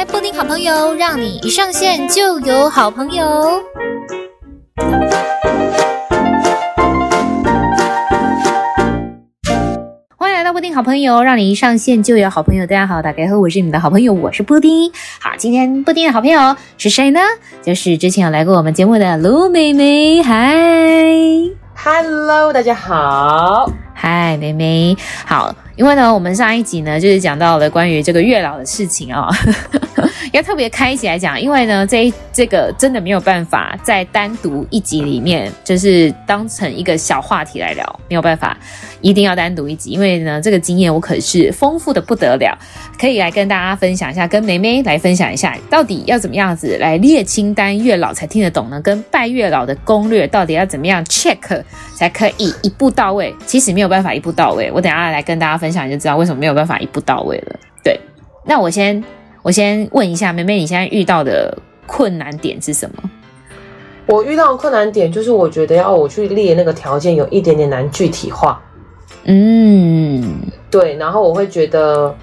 [0.00, 3.22] 开布丁好朋友，让你一上线就有好朋友。
[10.16, 12.64] 欢迎来到布丁好朋友，让你一上线就有好朋友。
[12.64, 14.90] 大家好，大家好，我是你们的好朋友，我是布丁。
[15.20, 17.20] 好，今天布丁的好朋友是谁呢？
[17.60, 20.22] 就是之前有来过我们节目的卢妹妹。
[20.22, 20.56] 嗨
[21.82, 23.70] ，Hello，大家好。
[23.94, 24.96] 嗨，妹妹。
[25.24, 25.54] 好。
[25.76, 31.40] 因为呢，我们上一集呢就是讲到了关于这个月老的事情啊、哦， 要特别开一集来讲。
[31.40, 38.54] 因为呢，这这个真的没有办法在单独一集里面，就是当成一个小话题来聊，没有办法，
[39.00, 39.88] 一定要单独一集。
[39.88, 42.58] 因为呢，这个经验我可是丰富的不得了，
[42.98, 48.78] 可以来跟大家分享一下，跟妹妹来分享一下，到底要怎么样子来列清单，月老才听得懂呢？
[48.82, 51.62] 跟拜月老的攻略到底要怎么样 check
[51.94, 53.34] 才可以一步到位？
[53.44, 55.82] 其实没有办法一步到位，我等下来跟大家分享。
[55.82, 57.58] 想就知道为什么没有办法一步到位了。
[57.82, 57.98] 对，
[58.44, 59.02] 那我先
[59.42, 61.56] 我先问一下妹妹，你现在遇到的
[61.86, 63.10] 困难点是什么？
[64.06, 68.60] 我遇到的困难点就是，我觉得要我去列那个条件有一点点难具体化。
[69.24, 72.14] 嗯，对，然后我会觉得。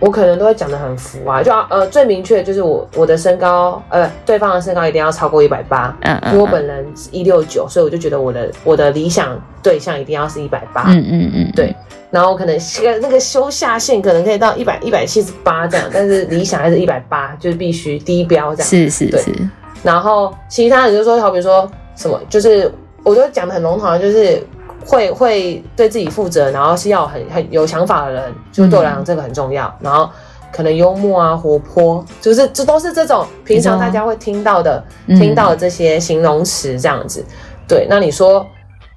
[0.00, 11.76] 我可能都会讲的很浮啊，就呃最明确就是我我的身高，呃对方的身高一定要超过一百八，嗯嗯，因为我本人一六九，所以我就觉得我的我的理想对象一定要是一百八，嗯嗯嗯，对，
[12.10, 19.30] 然后可能个那个修下限可能可以到一百一百七十八这样，但是理想还是一百八，就是必须低标这样，是是是，
[19.82, 24.42] 然后其他人就说，好比说什么，就是我都讲的很笼统，就是。
[24.84, 29.66] 会会对自己负责，然后是要很很有想法的人，就对我来讲这个很重要。
[29.80, 30.08] 嗯、然后
[30.52, 37.24] 可能幽默啊、活泼，就是这都是这种平常大家会听到的、嗯、听到的这些形容词这样子。
[37.68, 38.44] 对，那你说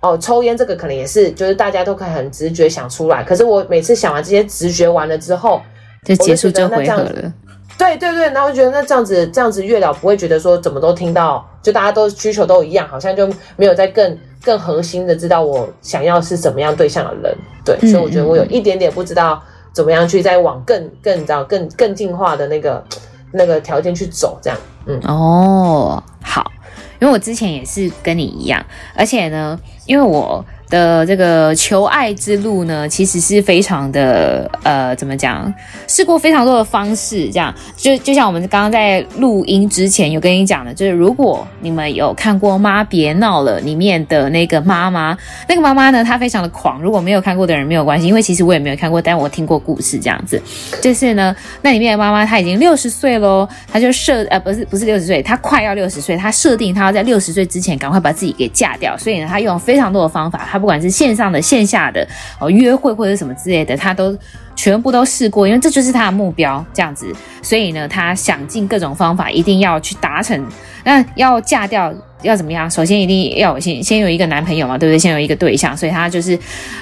[0.01, 3.23] 哦，抽烟这个可能也是，就是大家都可以很直觉想出来。
[3.23, 5.61] 可是我每次想完这些直觉完了之后，
[6.03, 7.33] 就结束这回合了。
[7.77, 14.17] 对对对，然后我觉得那这样子这样子月老不会觉得说怎么都听到，就大家都需求都一样，好像就没有在更。
[14.45, 17.33] 更核心的知道我想要是怎么样对象的人，
[17.63, 19.41] 对，嗯、所以我觉得我有一点点不知道
[19.71, 22.83] 怎么样去再往更更你知道更更进化的那个
[23.31, 26.51] 那个条件去走，这样，嗯，哦，好，
[26.99, 28.61] 因为我之前也是跟你一样，
[28.97, 30.43] 而且呢，因为我。
[30.69, 35.53] 的这个求爱之路呢，其实是非常的呃，怎么讲？
[35.87, 45.15] 试过非常多的方式，这样就就像我们刚刚在录音之前有跟你讲的，就是如果你们有看过《妈别闹了》里面的那个妈妈，
[45.47, 46.81] 那个妈妈呢，她非常的狂。
[46.81, 50.41] 如果没有看过的人没有关系，因为其实我也没有看过，但我听过故事这样子。
[50.81, 60.62] 就是呢，那里面的妈妈她已经六十岁喽，她就设呃不是不是六十岁，她快要六十岁，她设定她要在六十岁之前赶快把自己给嫁掉，所以呢，她用非常多的方法，她。
[60.63, 62.07] 不管是线上的、线下的
[62.39, 64.17] 哦，约会或者什么之类的，他都
[64.55, 67.13] 全部都试过，因为这就是他的目标，这样子。
[67.41, 70.41] 所以呢，他想尽各种方法，一定要去达成。
[70.85, 72.71] 那要嫁掉要怎么样？
[72.71, 74.97] 首先一定要先先有一个男朋友嘛，对不对？
[74.97, 76.39] 先有一个对象，所以他就是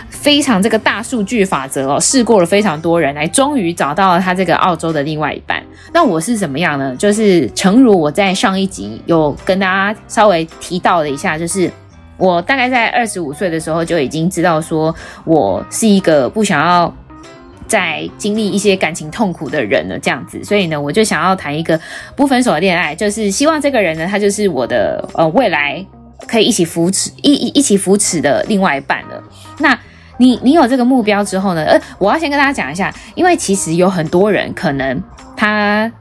[0.10, 5.60] 非常这个大数据法则哦，试过了非常多人，来终于找到了他这个澳洲的另外一半。
[5.92, 6.96] 那我是怎么样呢？
[6.96, 11.72] 就是诚如我在上一集有跟大家稍微提到了一下，就是。
[12.22, 14.96] 我大概在二十五岁的时候就已经知道，说
[15.26, 16.94] 我是一个不想要
[17.68, 21.80] 再经历一些感情痛苦的人了，这样子，所以呢，我就想要谈一个
[22.16, 25.84] 不分手的恋爱，就是希望这个人呢，他就是我的呃未来
[26.28, 29.24] 可以一起扶持一一一起扶持的另外一半了。
[29.58, 29.76] 那
[30.18, 35.02] 你你有这个目标之后呢，呃，我要先跟大家讲一下，因为其实有很多人可能
[35.36, 35.92] 他。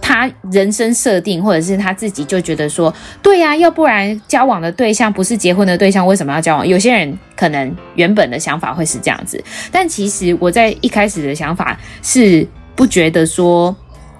[0.00, 6.66] 他人生设定，或者是他自己就觉得说，对呀，要不然交往的对象不是结婚的对象，为什么要交往？
[6.66, 13.74] 有些人可能原本的想法会是这样子，但其实我在一开始的想法是不觉得说，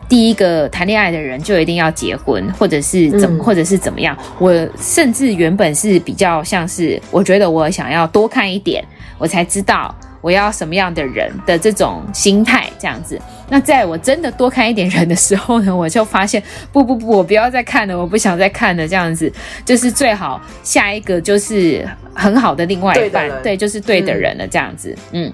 [0.08, 4.16] 第一个谈恋爱的人就一定要结婚，或者是怎么，或者是怎么样。
[4.38, 8.84] 我甚至原本是比较像是，我觉得我想要多看一点，
[9.20, 9.94] 我才知道。
[10.22, 13.18] 我要什么样的人的这种心态，这样子。
[13.48, 19.32] 那在我真的多看一点人的时候呢，我就发现，不不不，我不要再看了，我不想再看了，这样子
[19.64, 25.26] 就是最好下一个就是很好的另外一半，对，对，就是对的人了，这样子，嗯。
[25.26, 25.32] 嗯，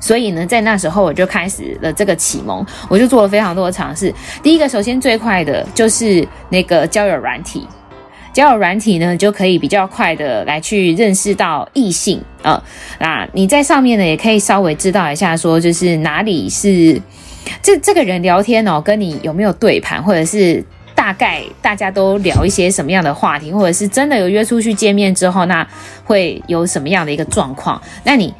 [0.00, 4.10] 所以呢，在那时候我就开始了这个启蒙，我就做了非常多的尝试。
[4.42, 7.68] 第一个，首先最快的就是那个交友软体。
[8.36, 12.62] 交友软体呢，就可以比较快的来去认识到异性啊。
[13.00, 17.00] 那你在上面呢，也可以稍微知道一下，说就是哪里是
[17.62, 20.62] 这这个人聊天哦，跟你有没有对盘，或者是
[20.94, 25.66] 大概大家都聊一些什么样的话题，或者是真的有约出去见面之后，那
[26.04, 27.80] 会有什么样的一个状况？
[28.04, 28.34] 那你。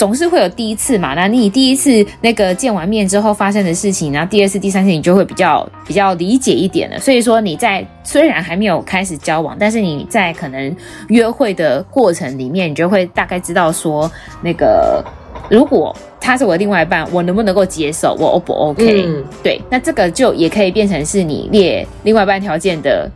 [0.00, 1.12] 总是会有第一次嘛。
[1.12, 6.98] 那你第一次那个见完面之后发生的事情，然后第二次、第三次你就会比较比较理解一点了。
[6.98, 10.74] 所以说你在虽然还没有开始交往，但是你在可能
[11.08, 14.10] 约会的过程里面，你就会大概知道说
[14.40, 15.04] 那个
[15.50, 23.06] 如果他是我的另外一半，我能不能够接受，我 O 不 OK？、嗯、对，那这个就也可以变成是你列另外一半条件的。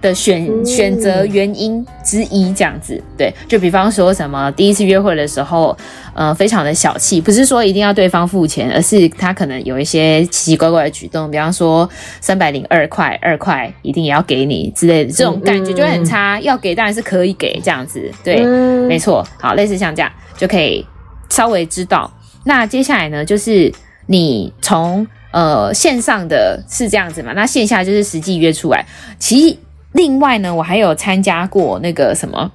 [0.00, 5.76] 的选选择原因之一，这样子，对，就比方说什么第一次约会的时候，
[6.14, 11.88] 呃，非常的小气，不是说一定要对方付钱，而是他可能有一些奇奇怪怪的举动，比方说
[12.20, 16.38] 三百零二块，二块一定也要给你之类的，这种感觉就会很差。
[16.40, 18.44] 要给当然是可以给，这样子，对，
[18.86, 20.86] 没错，好，类似像这样就可以
[21.28, 22.08] 稍微知道。
[22.44, 23.72] 那接下来呢，就是
[24.06, 28.86] 你从呃线上的是这样子嘛，那线下就是实际约出来，
[29.18, 29.56] 其实。
[29.98, 32.48] 另外呢，我还有参加过那个什么，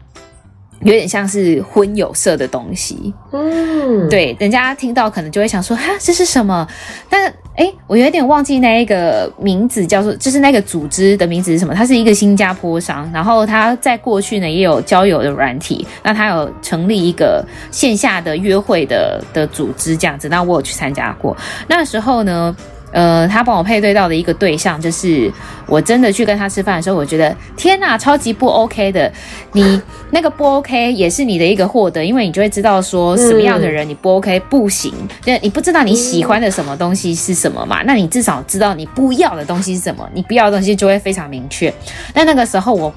[0.80, 3.14] 有点像是婚友社的东西。
[3.34, 6.66] 嗯，对，人家听到可能就会想说，哈，这是什么？
[7.10, 7.26] 但
[7.56, 11.76] 哎、欸，我有点忘记那一个名字，叫做就是那个组织的名字是什么？
[11.76, 21.36] 它是一个新加坡商，然后他在过去呢也有交友的软体，那他有成立一个线下的约会的的组织这样子，那我有去参加过。
[21.68, 22.56] 那时候呢。
[22.94, 25.30] 呃，他帮我配对到的一个对象，就是
[25.66, 29.12] 我真的去跟他吃饭的时候，我觉得天哪，超级不 OK 的。
[29.52, 29.82] 你
[30.12, 34.94] 那个不 OK 也是你的一个获得，因为你就会知道说什么样的人你不 OK 不行。
[35.26, 37.82] 那、你不知道你喜欢的什么东西是什么嘛？
[37.84, 41.74] 那你至少知道你不要的东西是什么，你不要的东西就会非常明确。
[42.14, 42.94] 那那个时候我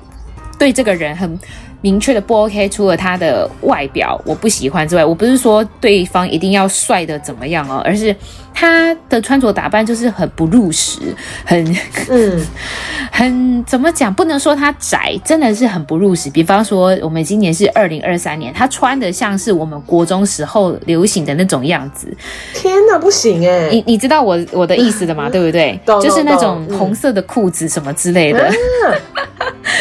[0.58, 1.38] 对这个人很。
[1.86, 8.14] 明确的不 OK，除了他的外表我不喜欢之外，我不是说对方一定要帅的怎么样哦，而是
[8.52, 10.98] 他的穿着打扮就是很不入时，
[11.44, 11.64] 很
[12.10, 12.44] 嗯，
[13.12, 14.12] 很怎么讲？
[14.12, 16.28] 不能说他宅，真的是很不入时。
[16.28, 22.12] 比方说，我们今年是二零二三年，他穿的像是我们国中时候流行的那种样子。
[22.52, 23.68] 天哪，不行哎！
[23.70, 25.30] 你你知道我我的意思的嘛？
[25.30, 25.78] 对不对？
[26.02, 28.50] 就是那种红色的裤子什么之类的。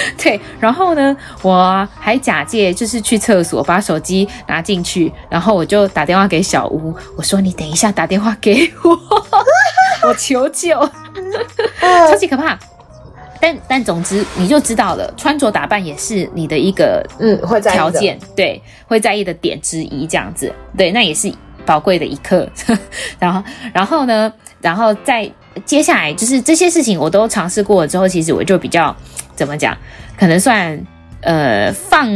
[0.22, 1.88] 对，然后呢，我。
[2.00, 8.92] 还假借就是去厕所，把手机拿进去，然后我就打电话给小屋，我说你等一下打电话给我，
[10.08, 10.80] 我求救，
[11.80, 12.58] 超级可怕。
[13.42, 21.34] 但但总之你就知道了，穿着打扮也是你的一个嗯会在条件，对，会在意的点之一，这样子，对，那也是
[21.66, 22.48] 宝贵的一刻。
[23.18, 23.44] 然后
[23.74, 24.32] 然后呢，
[24.62, 25.30] 然后再
[25.66, 28.96] 接下来就是这些事情我都尝试过了之后，其实我就比较
[29.36, 29.78] 怎么讲，
[30.18, 30.80] 可能算。
[31.22, 32.08] 呃，放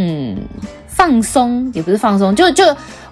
[0.86, 2.64] 放松也不是放松，就就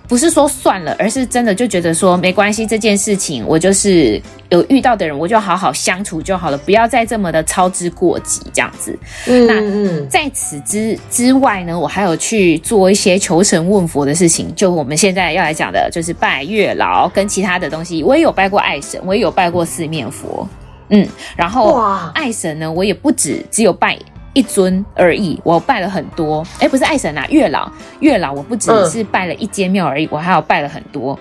[0.07, 8.95] 不是说算了，而是真的就觉得说没关系，这件事情我就是有遇到的人，我就好好相处就好了，不要再这么的操之过急这样子。
[9.25, 18.04] 嗯，那在此之之外呢，我还有去做一些求神问佛的事情，就我们现在要来讲的，就是拜月老跟其他的东西。
[18.04, 20.48] 我也有拜过爱神，我也有拜过四面佛，
[20.89, 21.81] 嗯，然后
[22.13, 23.98] 爱神呢，我也不止只有拜。
[24.34, 26.45] 一尊而已，我拜了很多。
[26.57, 27.68] 哎、欸，不是爱神啊，月老，
[28.01, 31.19] 月老，我不只是拜了一间庙而已，嗯，我还有拜了很多。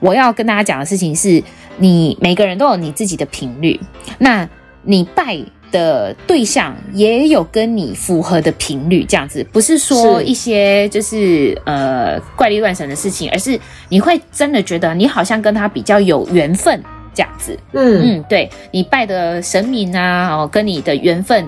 [0.00, 1.40] 我要跟大家讲的事情是，
[1.76, 3.78] 你每个人都有你自己的频率，
[4.18, 4.48] 那
[4.82, 5.38] 你拜
[5.70, 13.56] 的对象也有跟你符合的频率，这样子，不是说一些就是呃怪力乱神的事情，而是
[13.90, 16.82] 你会真的觉得你好像跟他比较有缘分，
[17.16, 17.58] 这样子。
[17.72, 21.44] 嗯嗯，对，你拜的神明啊，哦，跟你的缘分。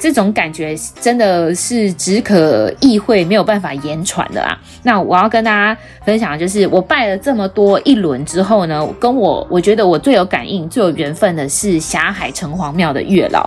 [0.00, 4.58] 这种感觉真的是只可意会，没有办法言传的啦。
[4.82, 13.44] 那我要跟大家分享的就是，我拜了这么多一轮之后呢，跟我我觉得我最有感应、最有缘分的是霞海城隍庙的月老。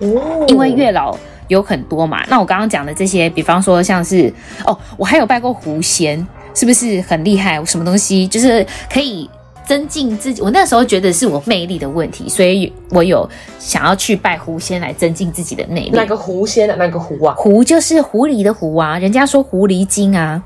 [0.00, 1.16] 哦，因为月老
[1.46, 2.24] 有很多嘛。
[2.28, 4.34] 那我刚刚讲的这些，比方说像是
[4.66, 7.64] 哦，我还有拜过狐仙，是不是很厉害？
[7.64, 9.30] 什么东西就是可以。
[9.66, 13.28] 增进自己，我那时候觉得是我魅力的问题，所以我有
[13.58, 15.90] 想要去拜狐仙来增进自己的魅力。
[15.92, 16.76] 那个狐仙的？
[16.76, 17.34] 那个狐啊？
[17.36, 20.42] 狐就是狐狸的狐啊，人家说狐狸精啊，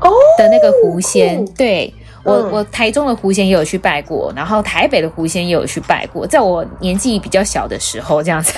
[0.00, 1.44] 哦的那个狐仙。
[1.56, 1.92] 对，
[2.24, 8.52] 我，嗯、我台中的狐仙也有去拜过，然后台北的狐仙也有去拜过，在我年纪比较小的时候，这样子。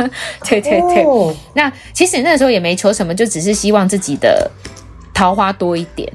[0.48, 1.34] 对对对，哦。
[1.54, 4.50] 那其实那时候也没求什么，就只是希望自己的
[5.14, 6.12] 桃花多一点。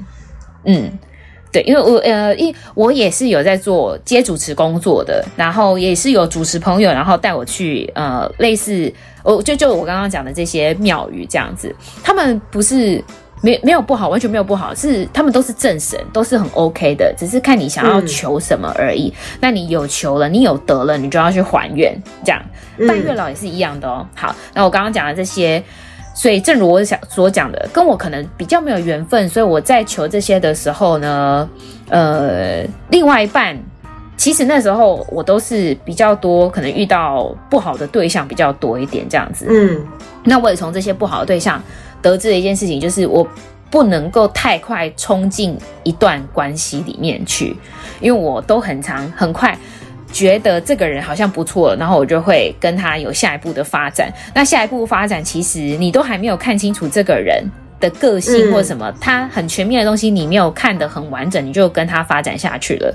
[0.66, 0.90] 嗯。
[1.54, 8.92] 对，因为我呃，因我也是有在做接主持工作的，然后也是有主持朋友，然后带我去呃，类似，
[9.22, 13.00] 我就就我刚刚讲的这些庙宇这样子，他们不是
[13.40, 19.10] 没没有不好，完全没有不好，是他们都是正神，都是很 OK 的，只是看你想要求什么而已。
[19.10, 22.42] 嗯、那你有求了，你有得了，你就要去还愿，这样
[22.88, 24.04] 拜月老也是一样的哦。
[24.16, 25.62] 好，那我刚刚讲的这些。
[26.14, 31.48] 所以正如我想所讲的，跟我可能比较没有缘分，所以我在求这些的时候呢，
[31.88, 33.58] 呃，另外一半
[34.16, 39.46] 其实那时候我都是比较多，可能遇到不好的对象比较多一点这样子。
[39.50, 39.84] 嗯，
[40.22, 41.60] 那我也从这些不好的对象
[42.00, 43.26] 得知了一件事情，就是我
[43.68, 47.56] 不能够太快冲进一段关系里面去，
[48.00, 49.58] 因为我都很长很快。
[50.14, 54.10] 觉得这个人好像不错，然后我就会跟他有下一步的发展。
[54.32, 57.44] 那下一步发展，其实你都还没有看清楚这个人
[57.80, 62.94] 的个性或什么，他很全面的东西你没有看得很完整，你就跟他发展下去了。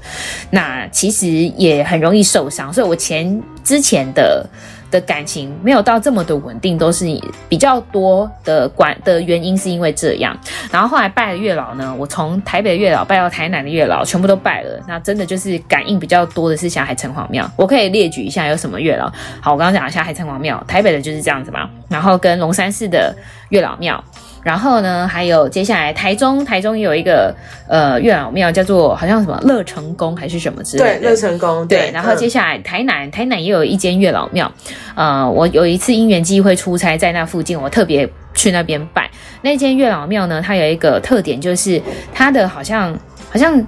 [0.49, 2.71] 那其实也很容易受伤。
[2.73, 4.47] 所以我前之前的。
[4.91, 7.05] 的感情没有到这么的稳定，都是
[7.47, 10.37] 比较多的管的原因，是因为这样。
[10.71, 14.79] 然后后来拜了月老呢，我从台北的月老拜到台南的月老，全部都拜了。
[14.87, 19.11] 那真的就是感应比较多的是霞海城隍庙，我可以列举一下有什么月老。
[19.41, 21.69] 好，我刚刚讲了霞海城隍庙，台北的就是这样子嘛。
[21.87, 23.15] 然后跟龙山寺的
[23.49, 24.03] 月老庙。
[24.43, 27.35] 然后呢，还有接下来台中，台中也有一个
[27.67, 30.99] 呃月老庙，叫做好像什么乐成宫还是什么之类的。
[30.99, 31.67] 对，乐成宫。
[31.67, 34.51] 对，对，然后接下来台南，嗯、台南也有一间月老庙。
[34.95, 39.09] 呃，我有一次因缘机会出差在那附近，我特别去那边拜
[39.41, 40.41] 那间月老庙呢。
[40.41, 41.81] 它有一个特点，就是
[42.13, 42.97] 它的好像
[43.29, 43.61] 好像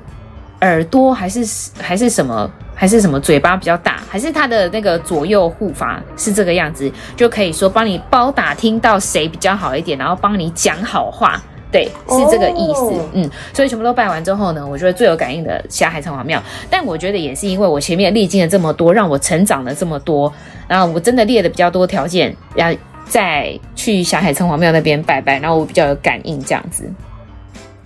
[0.62, 2.50] 耳朵还是还是什么。
[2.74, 11.40] 还是什么嘴巴比较大，还是他的那个左右护法是这个样子，就可以说帮你包打听到谁比较好一点，然后帮你讲好话，
[11.72, 12.82] 对，是这个意思。
[12.82, 13.02] Oh.
[13.14, 16.42] 嗯，所以全部都拜完之后呢，我觉得最有感应的霞海城隍庙，
[16.72, 20.34] 但我觉得也是因为我前面历经了这么多，让我成长了这么多，
[20.68, 22.76] 然后我真的列的比较多条件，然后
[23.06, 26.92] 再去霞海城隍庙那边拜拜，然后我比较有感应这样子。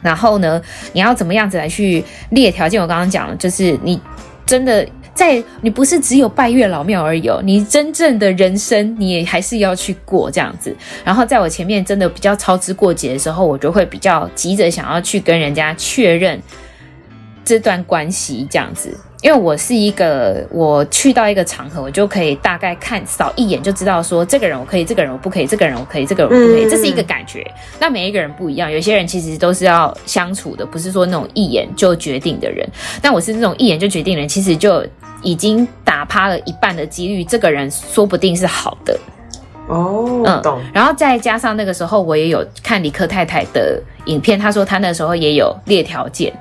[0.05, 0.61] 然后呢，
[0.93, 2.81] 你要怎么样子来去列条件？
[2.81, 3.99] 我刚刚讲了，就是你。
[4.47, 10.77] 真的，在你不是只有拜月老庙而已哦，你真正的人生你也还是要去过这样子。
[11.03, 16.39] 然后在我前面真的比较操之过急的时候，我就会比较急着想要去跟人家确认
[17.43, 18.95] 这段关系这样子。
[19.25, 27.43] 因为我是一个，我去到一个场合，我就可以大概看扫一眼就知道说，这个人我可以，这个人我不可以，这个人我可以，这个人我不可以，这是一个感觉。
[27.79, 32.69] 那每一个人不一样，有些人其实都是要相处的，不是说那种一眼就决定的人。
[33.01, 34.85] 但我是那种一眼就决定的人，其实就
[35.23, 38.95] 已经打趴了一半的几率，这个人说不定是好的。
[39.67, 40.61] 哦，嗯，懂。
[40.71, 46.31] 然后再加上那个时候，我也有看李克太太的影片，她说她那时候也有列条件。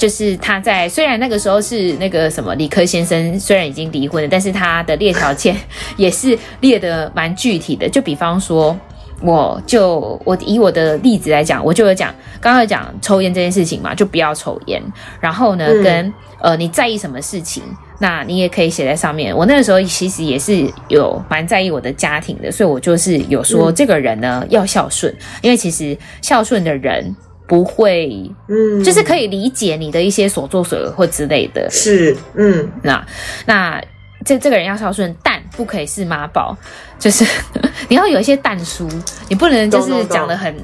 [0.00, 5.54] 就是他在虽然那个时候是那个什么理科先生，虽然已经离婚了，但是他的列条件
[5.98, 7.86] 也是列得蛮具体的。
[7.86, 8.74] 就比方说，
[9.20, 14.82] 我就我以我的例子来讲，我就有讲刚刚有讲抽烟这件事情嘛，就不要抽烟。
[15.20, 17.62] 然后呢，嗯、跟呃你在意什么事情，
[17.98, 19.36] 那你也可以写在上面。
[19.36, 27.14] 我那个时候其实也是有蛮在意我的家庭的，所以我就是有说这个人呢要孝顺，因为其实孝顺的人。
[27.50, 33.04] 不会，嗯，就是可以理解你的一些所作所为或之类的，是，嗯，那
[33.44, 33.82] 那
[34.24, 36.56] 这这个人要孝顺，但不可以是妈宝，
[36.96, 37.26] 就是
[37.90, 38.88] 你要有一些但书，
[39.28, 40.54] 你不能就是讲的很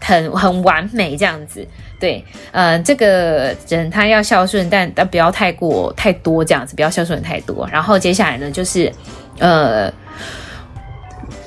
[0.00, 1.66] 很很完美这样子，
[1.98, 7.68] 对，呃，这个人他要孝顺，但但不要太过太多这样子，不要孝顺太多。
[7.72, 8.92] 然后接下来呢，就是
[9.40, 9.92] 呃。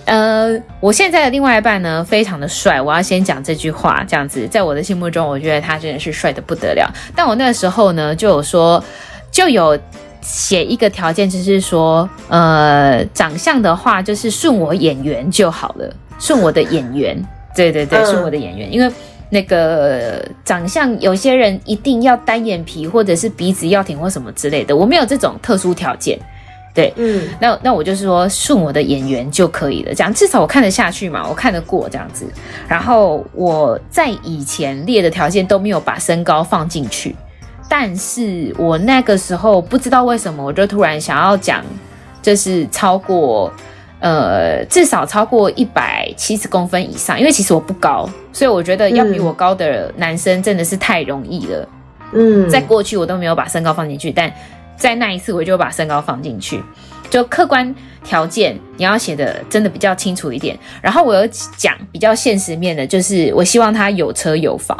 [0.09, 2.81] 呃，我现在的另外一半呢，非常的帅。
[2.81, 6.91] 我要先讲这句话，这样子，在我的心目中，我觉得他真的是帅的不得了。
[7.15, 8.83] 但我那个时候呢，就有说，
[9.29, 9.77] 就有
[10.21, 15.87] 写一个条件，就是说，呃，长相的话，就是顺我眼缘就好了，
[16.17, 17.15] 顺我的眼缘。
[17.55, 18.91] 对对对，顺我的眼缘，因为
[19.29, 26.17] 那个长相，有些人一定要单眼皮，或者是鼻子要挺，或什么之类的，我没有这种特殊条件。
[26.79, 32.25] 对，嗯，那那我就是说顺我的眼缘就可以了，这样至少我看得下去嘛，我看得过这样子。
[32.69, 37.13] 然后我在以前列的条件都没有把身高放进去，
[37.67, 41.61] 但是我那个时候不知道为什么，我就突然想要讲，
[42.21, 43.51] 就是超过
[43.99, 51.67] 呃至少超过一百七十公分以上，因为其实我不高，所以我觉得要比我高的男生真的是太容易了。
[52.13, 54.31] 嗯，在过去我都没有把身高放进去，但。
[54.79, 56.63] 在那一次，我就把身高放进去，
[57.09, 60.57] 就客观条件你要写的真的比较清楚一点。
[60.81, 64.77] 然后我有讲比较现实面的，就是我希望他有车有房。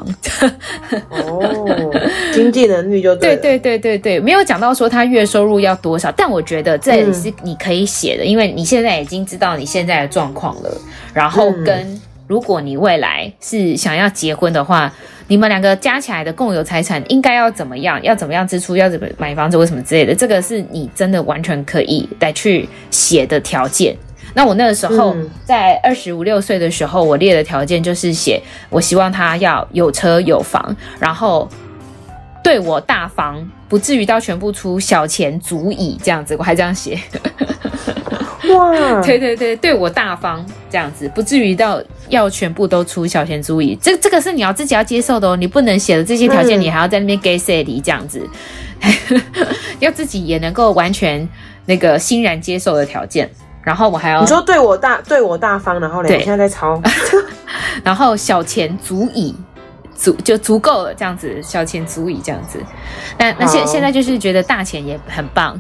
[1.10, 1.94] 哦，
[2.34, 3.36] 经济能力就对。
[3.36, 10.72] 对对对对对，没有讲到说他月收入要多少，但我觉得这也是你可以写的，嗯，因为你现在已经知道你现在的状况了。
[11.14, 14.92] 然后跟如果你未来是想要结婚的话。
[15.30, 18.02] 你们两个加起来的共有财产应该要怎么样？
[18.02, 18.76] 要怎么样支出？
[18.76, 19.56] 要怎么买房子？
[19.56, 20.14] 为什么之类的？
[20.14, 23.96] 这个是你真的完全可以来去写的条件。
[24.34, 31.48] 那我那个时候在二十五六岁的时候，我列的条件就是写，我希望他要有车有房，然后
[32.44, 37.00] 对我大方，不至于到全部出小钱足矣这样子，我还这样写。
[38.48, 43.78] 哇，对 对对，对我大方这样子，不至于到要全部都出小钱足矣。
[43.82, 48.26] 这这个是你要自己要接受的哦，你不能写的这些条件，你还要在那边给谁理这样子，
[49.80, 51.28] 要自己也能够完全
[51.66, 53.30] 那个欣然接受的条件。
[53.62, 56.82] 然后我还要你说对我大对我大方，然后嘞，我现在在抄，
[57.84, 59.36] 然后小钱足矣，
[59.96, 62.58] 足就足够了这样子，小钱足矣这样子。
[63.18, 65.60] 那那现现在就是觉得大钱也很棒。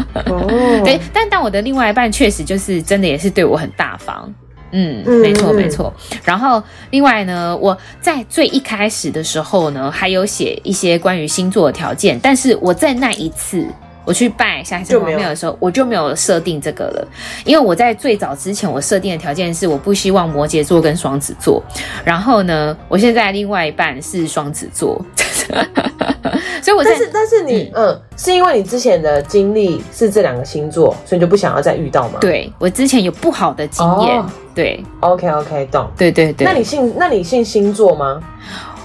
[0.26, 4.32] 哦，对，但但我的另外一半确实就是真的也是对我很大方，
[4.72, 5.92] 嗯，嗯没错没错。
[6.24, 13.66] 然后另外呢，我在最一开始的时候呢，还有写一些关于星座的条件，但是我在那一次
[14.04, 17.08] 我去拜下一次宫庙的时候，就我就没有设定这个了，
[17.44, 21.62] 因为我在最早之前我设定的条件是我不希望摩羯座跟双子座，
[22.04, 25.00] 然后呢，我现在另外一半是双子座。
[26.62, 32.20] 所以我，但是但是你嗯，嗯，是因为你之前的经历是这两个星座，所以你就不想要再遇到吗？
[32.20, 36.46] 对，我之前有不好的经验，哦、对，OK OK，懂，对对对。
[36.46, 38.22] 那你信那你信星座吗？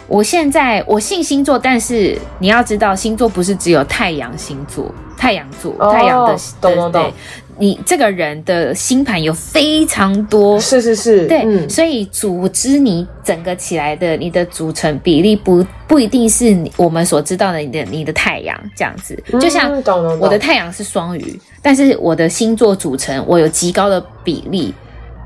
[0.08, 7.14] 我现在我信星座，但是你要知道，星座不是只有太阳星座，太阳座，哦、太阳的，懂懂懂。
[7.60, 19.72] 你这个人的星盘有非常多，是是是，对，嗯、所以组织你整个起来的你的组成比例不不一定是我们所知道的你的你的太阳这样子，就像
[20.20, 24.72] 我的太阳是双鱼，但是我的星座组成我有极高的比例，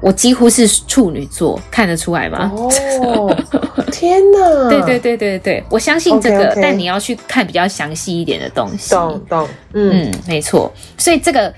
[0.02, 2.52] 我几乎是处女座，看得出来吗？
[2.54, 3.36] 哦，
[3.92, 4.70] 天哪！
[4.70, 6.62] 对对对对对，我相信这个，okay, okay.
[6.62, 11.54] 但你要去看比较详细一点的东西，懂懂，嗯嗯，没错，所以这个。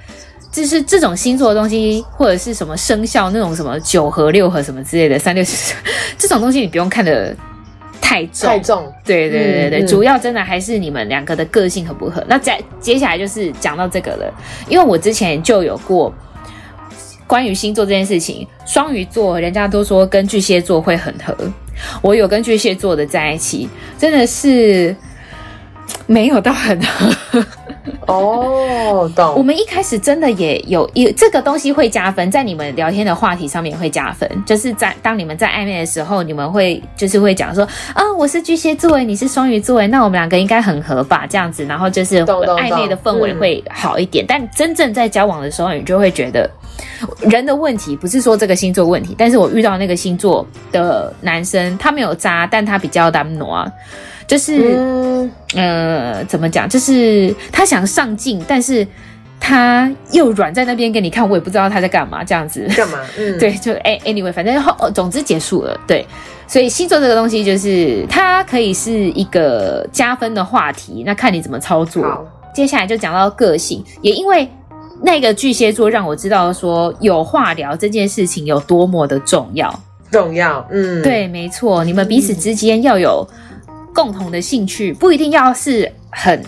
[0.51, 5.73] 就是这种星座的东西，或者是什么生肖那种什么九合六合什么之类的三六七，
[6.15, 7.35] 这种东西你不用看的
[7.99, 8.47] 太重。
[8.47, 8.93] 太重。
[9.03, 12.23] 对对对对，嗯、主要真的还是你们两个的个性合不合。
[12.27, 14.31] 那再接下来就是讲到这个了，
[14.69, 16.13] 因为我之前就有过
[17.33, 21.35] 关于星座这件事情，双鱼座人家都说跟巨蟹座会很合，
[22.03, 23.67] 我有跟巨蟹座的在一起，
[23.97, 24.95] 真的是
[26.05, 27.43] 没有到很合。
[28.07, 29.35] 哦，懂。
[29.35, 41.27] 我们一开始真的也有有这个东西会加分，在你们聊天的话题上面会加分，就是在当你们在暧昧的时候，你们会就是会讲说啊，我是巨蟹座，你是双鱼座，那我们两个应该很合吧？
[41.29, 44.25] 这样子，然后就是暧昧的氛围会好一点。
[44.27, 46.49] 但真正在交往的时候，你就会觉得
[47.19, 53.69] 人的问题不是说这个星座问题，但是我遇到那个星座的男生，他没有渣，但他比较单挪。
[54.27, 56.67] 就是，嗯、呃，怎么讲？
[56.67, 58.87] 就是他想上进，但是
[59.39, 62.99] 他又软在那边给你看，我也不知道他在干嘛，这样子干嘛？
[63.19, 65.77] 嗯，对，就哎，anyway，反正后总之结束了。
[65.85, 66.05] 对，
[66.47, 72.25] 所以星座这个东西，就是它可以是一个加分的话题，那看你怎么操作。
[72.53, 74.47] 接下来就讲到个性，也因为
[75.01, 79.77] 那个巨蟹座让我知道说有话聊这件事情有多么的重要，
[80.09, 80.65] 重要。
[80.71, 83.27] 嗯，对，没错，你们彼此之间要有。
[83.93, 86.43] 共同的兴趣不一定要是很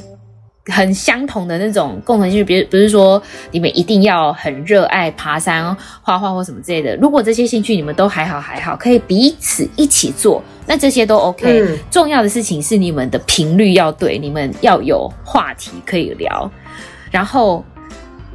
[0.65, 6.95] 很相同的那种共同兴趣，比如不是说你们一定要很热爱爬山、画画或什么之类的。
[6.97, 11.61] 如果这些兴趣你们都还好还好，可以彼此一起做，那这些都 OK。
[11.61, 16.51] 嗯，重要的事情是你们的频率要对，你们要有话题可以聊，
[17.11, 17.63] 然后。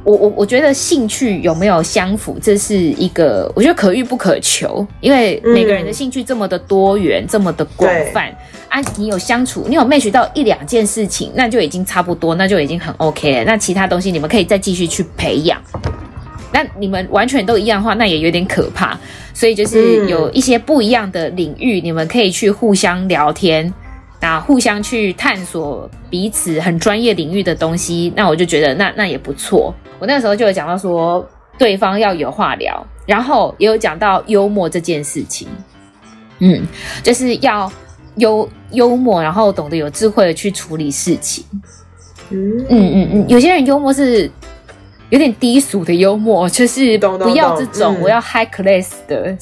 [0.03, 8.35] 我我我觉得兴趣有没有相符，这是一个我觉得可遇不可求，因为每个人的兴趣这么的多元，嗯、这么的广泛
[8.67, 13.43] 啊，你有相处，你有 match 到一两件事情，那就已经差不多，那就已经很 OK 了。
[13.43, 15.61] 那其他东西你们可以再继续去培养。
[16.53, 18.99] 那你们完全都一样的话，那也有点可怕。
[19.33, 23.73] 所以就是有一些不一样的领域，嗯、你们可以去互相聊天。
[24.21, 29.73] 那互相去探索彼此很专业领域的东西，那我就觉得那那也不错。
[29.99, 35.47] 我那个时候就有讲到说，对方要有话聊，然后也有讲到幽默这件事情，
[36.39, 36.61] 嗯，
[37.03, 37.71] 就是要
[38.15, 41.43] 幽幽默，然后懂得有智慧的去处理事情。
[42.29, 44.31] 嗯嗯嗯嗯，有些人幽默是。
[45.11, 49.37] 有点低俗的幽默，就是不要这种，我要 high class 的。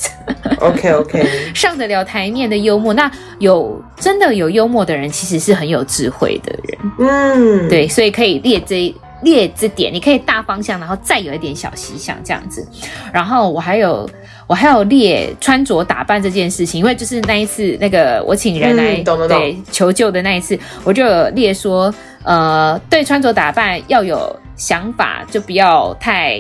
[0.60, 2.92] OK OK， 上得了台面的幽默。
[2.92, 6.92] 那有真的有幽默的人，其实是很有智慧的人。
[7.00, 12.68] 嗯，对，所以可以列这列这点，你可以大方向，然后再有一点小细项这样子。
[13.14, 14.10] 然后我还有
[14.48, 24.36] 我还有列穿着打扮这件事情，因为就是那一次那个我请人来、嗯、对求救的那一次，我就有列说，呃，对穿着打扮要有。
[24.60, 26.40] 想法就不要太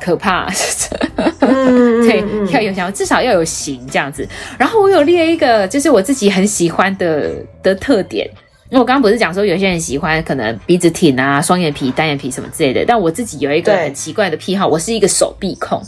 [0.00, 0.48] 可怕。
[1.40, 4.26] 嗯、对，要有想，至少要有型这样子。
[4.56, 8.26] 然后我有列一个，就是我自己很喜欢的的特点。
[8.70, 15.82] 因为我刚刚不是讲说有些人喜欢可能鼻子挺啊、双眼皮、单眼皮什么之类的，但我自己有一个很奇怪的癖好，我是一个手臂控。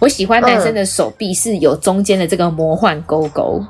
[0.00, 3.64] 我喜欢男生的手臂是有中间的这个魔幻勾勾。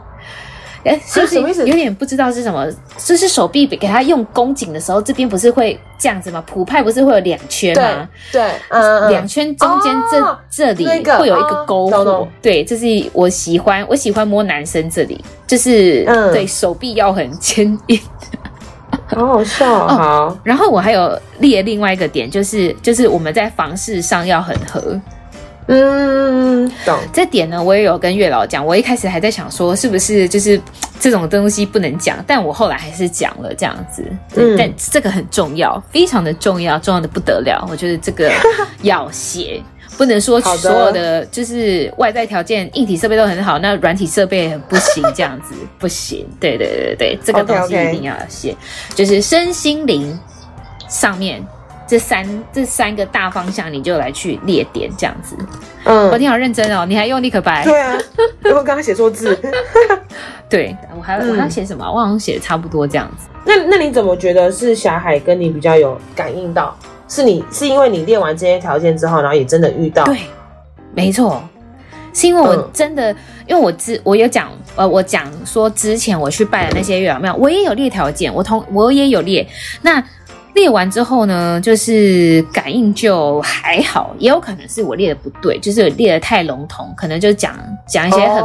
[0.85, 2.67] 哎，是不是有点不知道是什么？
[2.99, 6.43] 就是手臂给他用弓紧的时候，这边不是会这样子吗？
[6.47, 8.09] 普派不是会有两圈吗？
[8.31, 11.97] 对，对嗯，两圈中间这、哦、这里会有一个勾惑。
[12.05, 17.99] 哦、对，这是我喜欢，我喜欢摸男生这里，就是、嗯、对手臂要很坚硬。
[19.07, 20.39] 好好笑、 哦，好。
[20.43, 25.01] 然后我还有列另外一个点，就是就是我们在房事上要很合。
[25.67, 26.99] 嗯，懂。
[27.13, 28.65] 这点呢，我也有跟月老讲。
[28.65, 30.61] 我一开始还在想说，是不是就是
[31.01, 32.23] 这种东西不能讲？
[32.27, 34.05] 但我后来还是讲了这样子。
[34.37, 37.67] 嗯，但这个很重要，非常的重要，重要的不得了。
[37.71, 38.31] 我觉得这个
[38.83, 39.63] 要写。
[39.97, 46.27] 不能说所有的就是外在条件、硬体设备都很好，那软体设备很不行，这样子不行。
[46.41, 48.97] 对对对对，这个东西一定要写，okay, okay.
[48.97, 50.19] 就是身心灵
[50.89, 51.41] 上面
[51.87, 55.37] 这三这三个大方向，你就来去列点这样子。
[55.85, 57.63] 嗯，我听好认真哦，你还用立可白？
[57.63, 57.95] 对啊，
[58.45, 59.39] 因为我刚刚写错字。
[60.49, 61.85] 对，我还我还要写什么？
[61.85, 63.29] 我好像写的差不多这样子。
[63.45, 66.75] 那那你怎么觉得是霞海跟你比较有感应到？
[67.07, 70.05] 是你是因为你练完这些条件之后，然后也真的遇到？
[70.05, 70.21] 对，
[70.95, 71.43] 没错，
[72.15, 73.17] 是因为我真的，嗯、
[73.49, 79.47] 因为我之我有讲，呃，我讲说之前我去拜的那些月老庙，我也有列条件，我同我也有列
[79.83, 80.03] 那。
[80.55, 87.55] 列完之后呢，就是感应就还好，也有可能是我列的不对，就是列的太笼统，可能就讲
[87.87, 88.43] 讲一些很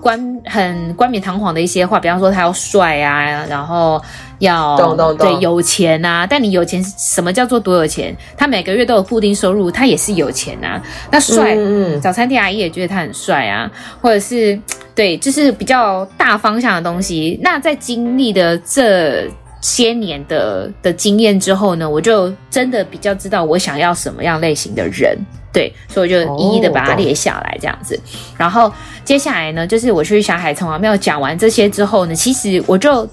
[0.00, 0.52] 冠、oh.
[0.52, 4.02] 很冠冕堂皇的一些话，比方说他要帅啊，然后
[4.40, 4.76] 要
[5.14, 6.26] 对有钱啊。
[6.26, 8.16] 但你有钱，什么叫做多有钱？
[8.36, 10.82] 他每个月都有固定收入，他也是有钱啊。
[11.08, 13.70] 那帅，嗯，早餐店阿姨也觉得他很帅啊，
[14.00, 14.60] 或者是
[14.92, 17.38] 对，就是比较大方向的东西。
[17.40, 19.30] 那在经历的这。
[19.60, 25.18] 些年的的经验之后呢，我就真的比较知道我想要什么样类型的人，
[25.52, 27.94] 对，所以我就一一的把它列下来这样子。
[27.94, 28.72] Oh, 然后
[29.04, 33.08] 接下来呢，就是我去小海城隍庙讲完这些之后呢，其实我就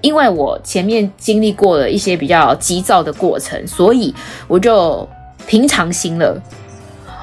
[0.00, 4.12] 因为我前面经历过了一些比较急躁的过程，所以
[4.48, 5.08] 我就
[5.46, 6.42] 平常心了。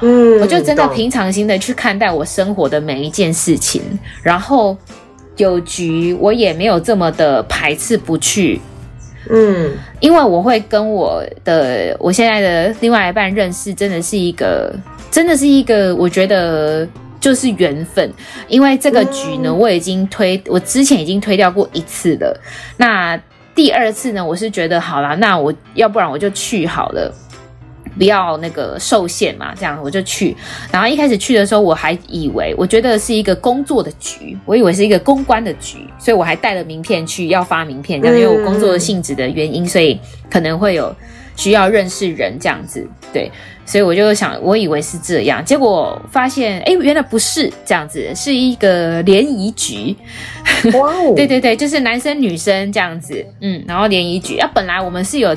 [0.01, 3.81] 嗯，我就真的平常心的去看待我生活的每一件事情，
[4.23, 4.77] 然后。
[5.43, 8.59] 有局我也没有这么的排斥不去，
[9.29, 14.73] 嗯，因为我会跟我的我现在的另外一半认识，真的是一个，
[15.09, 16.87] 真的是一个，我觉得
[17.19, 18.11] 就是缘分。
[18.47, 22.39] 因为这个局呢，我已经推，我之前已经推掉过一次了。
[22.77, 23.19] 那
[23.53, 27.13] 第二次呢，我是觉得好啦，那我要不然我就去好了。
[27.99, 30.33] 不要那个受限嘛，这样我就去。
[30.71, 39.99] 然后一开始去的时候，我还以为我觉得是一个工作的局，我以为是一个公关的局，所以我还带了名片去要发名片，这样因为我工作的性质的原因，所以
[40.31, 40.95] 可能会有
[41.35, 42.87] 需要认识人这样子。
[43.11, 43.29] 对，
[43.65, 49.93] 所以我就想，我以为是这样，结果发现，哎，原来不是这样子，是一个联谊局。
[50.71, 51.13] 哇哦！
[51.17, 55.35] 对对对，就是男生女生这样子，嗯，然后联谊局啊，本来我们是有。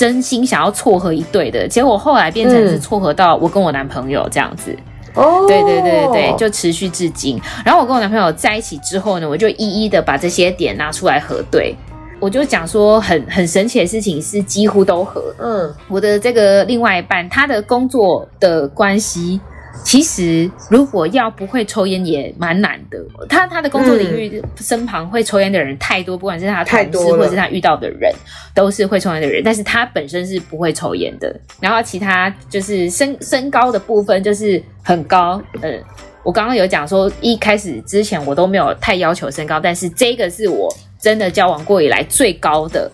[0.00, 4.74] 真心想要撮合一对的，结果后来变成是撮合到我跟我男朋友这样子。
[5.14, 7.38] 哦、嗯，对对对对对，就持续至今。
[7.62, 11.76] 然后我跟我男朋友在一起之后呢，我就一一的把这些点拿出来核对。
[12.18, 15.22] 我就讲说很很神奇的事情是几乎都合。
[15.38, 19.38] 嗯，我的这个另外一半，他的工作的关系。
[19.84, 22.98] 其实，如果要不会抽烟也蛮难的。
[23.28, 28.12] 他他的工作领域身旁会抽烟的人太多，不管是他的同事或者是他遇到的人，
[28.54, 29.42] 都是会抽烟的人。
[29.44, 31.34] 但是他本身是不会抽烟的。
[31.60, 35.40] 然后其他就是身身高的部分就是很高。
[35.62, 35.82] 嗯，
[36.22, 40.68] 我刚刚有讲说，一开始之前我都没有太要求身高，但是这个是我
[41.00, 42.90] 真的交往过以来最高的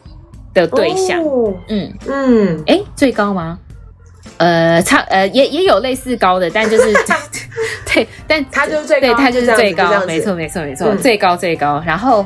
[0.54, 1.22] 的对象。
[1.24, 3.58] 哦、嗯嗯，诶，最高吗？
[4.38, 6.92] 呃，差呃也也有类似高的，但就是
[7.92, 11.82] 对，但他就是最高，对，他就是最高，没错没错没错，嗯、最高最高。
[11.86, 12.24] 然后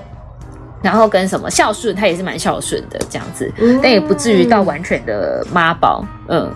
[0.83, 6.05] 然后跟什么孝顺，他也是蛮孝顺的这样子，嗯、但也不至于到完全的妈宝。
[6.29, 6.53] 嗯，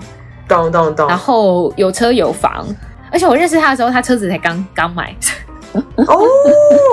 [0.48, 1.06] 懂懂懂。
[1.08, 2.66] 然后有车有房，
[3.12, 5.14] 而且我认识他的时候，他车子才刚刚买。
[5.72, 6.18] 哦，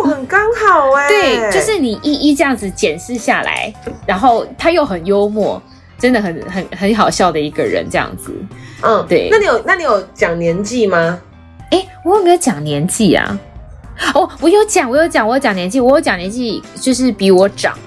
[0.05, 1.07] 很刚好哎。
[1.07, 3.73] 对，就是你一一这样子检视下来，
[4.05, 5.61] 然后他又很幽默。
[6.01, 8.33] 真的很很很好笑的一个人，这样子，
[8.81, 9.29] 嗯，对。
[9.29, 11.21] 那你有那你有讲年纪吗？
[11.69, 13.39] 哎、欸，我有没有讲年纪啊？
[14.15, 17.77] 哦，我有讲，我有讲，我有讲年纪，我有讲年纪，就是比我长，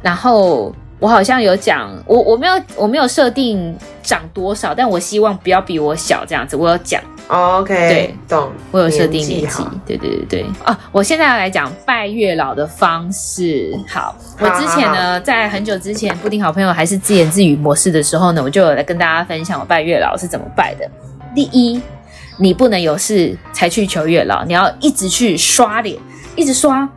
[0.00, 6.56] 然后我好像有讲，我我没有我没有设定长多少，但我希望不要比我小这样子。
[6.56, 8.50] 我有讲、oh,，OK，对，懂。
[8.70, 10.42] 我有设定年纪，对对对对。
[10.64, 13.70] 哦、啊，我现在要来讲拜月老的方式。
[13.86, 20.90] 好，我之前呢，好好好在很久之前，布丁好朋友还是自言自语模式的时候呢，我就有来跟大家分享我拜月老是怎么拜的。
[21.34, 21.80] 第一，
[22.38, 25.98] 你不能有事才去求月老，你要一直去刷脸，
[26.34, 26.88] 一直刷。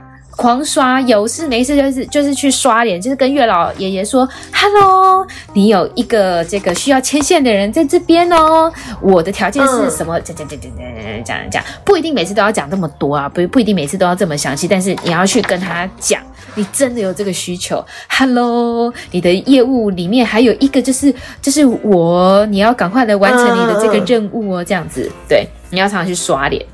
[0.42, 5.24] 狂刷，有事没事就是就是去刷脸，就是跟月老爷爷说：“Hello，
[5.54, 8.74] 你有一个这个需要牵线的人在这边哦。
[9.02, 10.20] 我的条件是什么？
[10.22, 16.20] 讲讲讲讲讲讲讲讲，不一定每次都要讲这么多啊，不不一定每次都要这么详细，但是你要去跟他讲，
[16.56, 17.86] 你真的有这个需求。
[18.10, 26.66] Hello，你的业务里面还有一个就是就是我，你要赶快来完成你的这个任务哦，这样子，对，你要常常去刷脸。”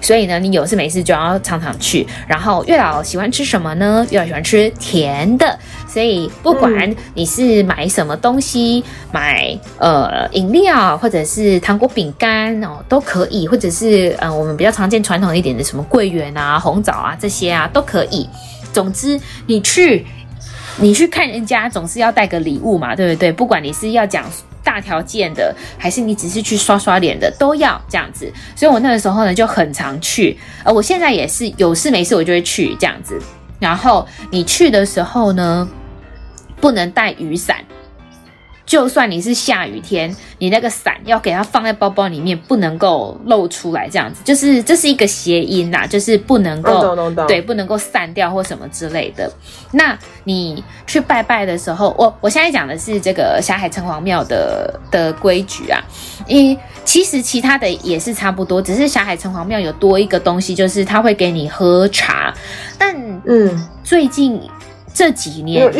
[0.00, 2.06] 所以呢，你有事没事就要常常去。
[2.26, 4.06] 然后月老喜欢吃什么呢？
[4.10, 18.28] 月老喜欢吃甜的，所以不管你是买什么东西，嗯、买呃饮料或者是糖果饼干哦都可以，或者是呃我们比较常见传统一点的什么桂圆啊、红枣啊这些啊都可以。
[18.72, 20.04] 总之，你去
[20.78, 23.32] 你去看人家总是要带个礼物嘛，对不对？
[23.32, 24.24] 不管你是要讲。
[24.66, 28.30] 大条件的，还是你只是去刷刷脸的，都要这样子。
[28.56, 33.16] 所以我那个时候呢就很常去，而，我现在也是有事没事我就会去这样子。
[33.60, 35.68] 然后你去的时候呢，
[36.60, 37.64] 不能带雨伞。
[38.66, 46.96] 就算你是下雨天，你那个伞要给它放在包包里面，不能够露出来，这样子就是这是一个谐音呐，就是不能够
[47.28, 49.32] 对，不能够散掉或什么之类的。
[49.70, 55.80] 那你去拜拜的时候，我我现在讲的是这个霞海城隍庙的的规矩啊，
[56.26, 62.34] 因其实其他的也是差不多，只是霞海城隍庙有多一个东西，就是他会给你喝茶，
[62.76, 64.40] 但嗯，最近。
[64.96, 65.70] 这几年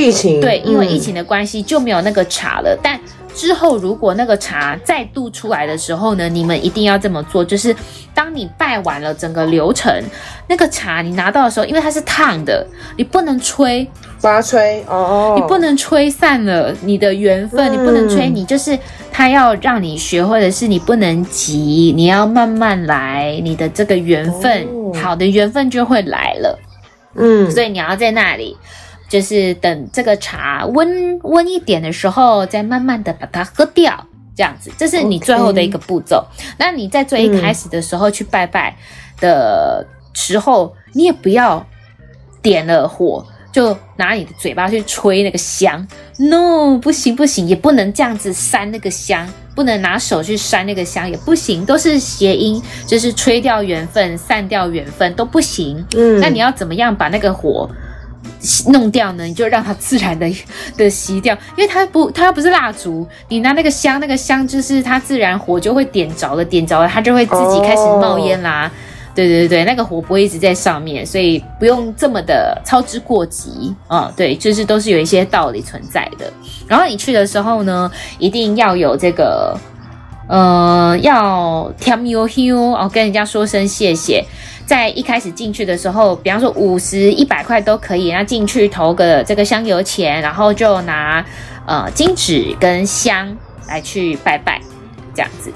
[0.42, 2.76] 对，因为疫情的关系就没有那个茶了。
[2.76, 3.00] 嗯、但
[3.35, 7.74] 之后如果那个茶再度出来的时候呢，你们一定要这么做，就是
[8.14, 9.90] 当你拜完了整个流程，
[10.46, 12.66] 那个茶你拿到的时候，因为它是烫的，
[12.98, 18.79] 你不能吹，发吹哦，你不能吹散了你的缘分，嗯、你不能吹，你就是
[19.11, 26.59] 他要让你学会的是，你不能急，你要慢慢来，你的这个缘分，哦、好的缘分就会来了。
[27.14, 28.55] 嗯，所以你要在那里。
[29.09, 36.25] 就是等这个茶温温一点的时候，再慢慢的把它喝掉，这样子，这是你最后的一个步骤。
[36.59, 38.77] 那你在最一开始的时候去拜拜
[39.21, 41.64] 的时候，嗯、你也不要
[42.42, 45.87] 点了火就拿你的嘴巴去吹那个香
[46.19, 55.83] ，no，不行不行，也不能这样子扇那个香，不能拿手去扇那个香，也不行，都是谐音，就是吹掉缘分、散掉缘分都不行。
[55.97, 57.71] 嗯，那你要怎么样把那个火？
[58.68, 60.28] 弄掉呢，你就让它自然的
[60.76, 68.62] 的熄掉，因为它不，它又不是蜡烛，你拿那个香，那个香就是它自然火就会点着了，点着了它就会自己开始冒烟啦。
[68.64, 68.72] Oh.
[69.16, 74.12] 对对对，那个火不会一直在上面，所以不用这么的操之过急啊。
[74.14, 76.30] 对，就是都是有一些道理存在的。
[76.68, 79.58] 然后你去的时候呢，一定要有这个，
[80.28, 84.22] 呃，要添油香哦，跟人家说声谢谢。
[84.66, 91.24] 在一开始进去的时候，比方说五十、一百块都可以，那进去投个这个香油钱，然后就拿
[91.66, 93.35] 呃金纸跟香
[93.68, 94.61] 来去拜拜，
[95.14, 95.52] 这样子。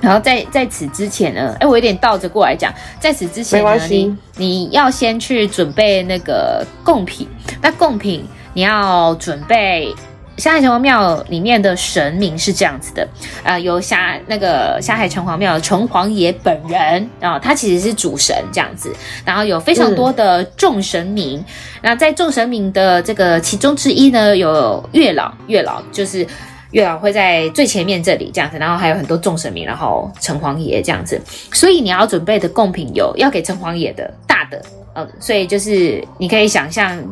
[0.00, 7.28] 然后在在此之前呢，哎，我有点倒着过来讲，在此之前呢，你你要先去准备那个贡品，
[7.60, 9.94] 那贡品你要准备。
[10.36, 13.08] 霞海城隍庙里面的神明是这样子的，
[13.42, 18.94] 呃，有霞那个霞海城隍庙的城隍爷本人啊，他其实是主神这样子，
[19.24, 21.42] 然后有非常多的众神明，
[21.80, 26.26] 那、在众神明的这个其中之一呢，有月老，月老就是
[26.72, 31.18] 月老会在最前面这里这样子，然后还有很多众神明，然后城隍爷这样子，
[31.52, 37.02] 所以你要准备的贡品有要给城隍爷的大的，呃，所以就是你可以想象。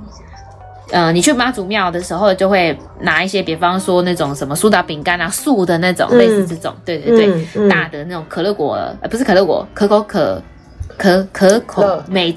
[0.91, 10.41] 呃，你去妈祖庙的时候，就会拿一些，比方说那种什么苏打饼干啊，素的那种，嗯、类似这种，对对对，嗯嗯、大的那种可乐果，呃，不是可乐果，可口可
[10.97, 12.31] 可可口美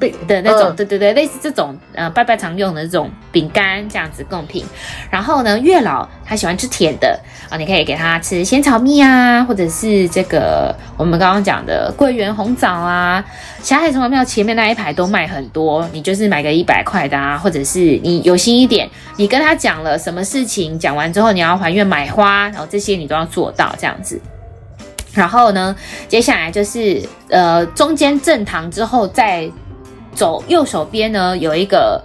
[0.00, 0.10] 滋。
[0.26, 4.64] 的那种，对对对，类似这种，呃，拜拜常用的这种饼干这样子贡品。
[5.08, 7.16] 然后呢，月老他喜欢吃甜的
[7.48, 13.24] 啊，你可以给他吃仙草蜜啊，或者是这个我们刚刚讲的桂圆红枣啊。
[13.62, 24.20] 霞海城隍庙前面那一排都卖很多，你就是买个一百块的啊，或者是你有心一点，你跟他讲了什么事情，讲完之后你要还愿买花，然后这些你都要做到这样子。
[25.12, 25.74] 然后呢，
[26.08, 29.48] 接下来就是呃中间正堂之后再。
[30.14, 32.02] 走右手边呢，有一个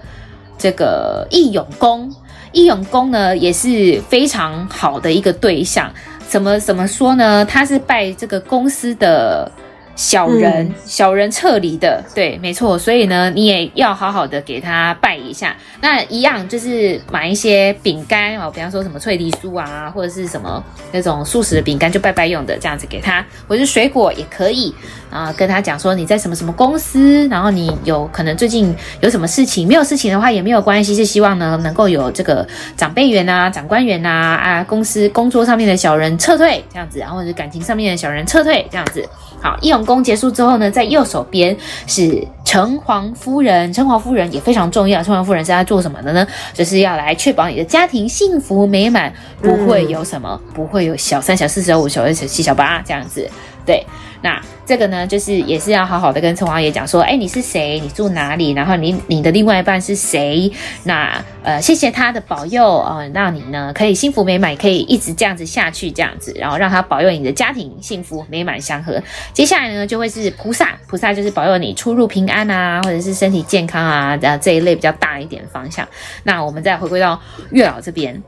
[0.57, 2.13] 这个义勇宫，
[2.51, 5.91] 义勇宫呢也是非常好的一个对象。
[6.27, 7.45] 怎么怎么说呢？
[7.45, 9.51] 他是拜这个公司的。
[9.99, 12.79] 小人，嗯、小人撤离的，对，没错。
[12.79, 15.53] 所以呢，你也要好好的给他拜一下。
[15.81, 24.73] 那一样就是买一些饼干哦，比方说什么脆梨酥啊，或者是什么那种素食的饼干，就拜拜用的这样子给他，或者是水果也可以
[25.09, 25.33] 啊。
[25.33, 39.05] 跟他讲说你在什么什么公司，然后你有可能最近有什么事情，没有事情的话也没有关系，是希望呢能够有这个长辈员啊、长官员啊啊，公司工作上面的小人撤退这样子，然后或者是感情上面的小人撤退这样子。
[39.41, 41.55] 好，义勇宫结束之后呢，在右手边
[41.87, 43.71] 是城隍夫人。
[43.71, 45.01] 城隍夫人也非常重要。
[45.01, 46.27] 城隍夫人是在做什么的呢？
[46.53, 53.29] 就是要来确保你的家庭幸福美满，不会有什么，不会有小三、小四、小五、小六、小七、小八这样子。
[53.65, 53.85] 对，
[54.21, 57.79] 那这个呢，就是也是要好好的跟城隍爷讲说，哎，你是谁？
[57.79, 58.51] 你住哪里？
[58.51, 60.51] 然后你你的另外一半是谁？
[60.83, 69.01] 那呃，谢谢他的保佑啊、呃，让你呢可以幸福美满，可以一直这样子下去，这样子，然后让他保佑你的家庭幸福美满祥和。
[69.33, 75.87] 接下来呢，就会是菩萨，菩萨就是保佑你出入平安啊，或者是身体健康啊，这这一类比较大一点的方向。
[76.23, 77.19] 那我们再回归到
[77.51, 78.21] 月老这边，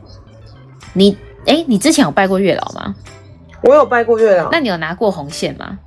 [0.93, 2.95] 你哎，你之前有拜过月老吗？
[3.63, 5.77] 我有拜过月老，那你有拿过红线吗？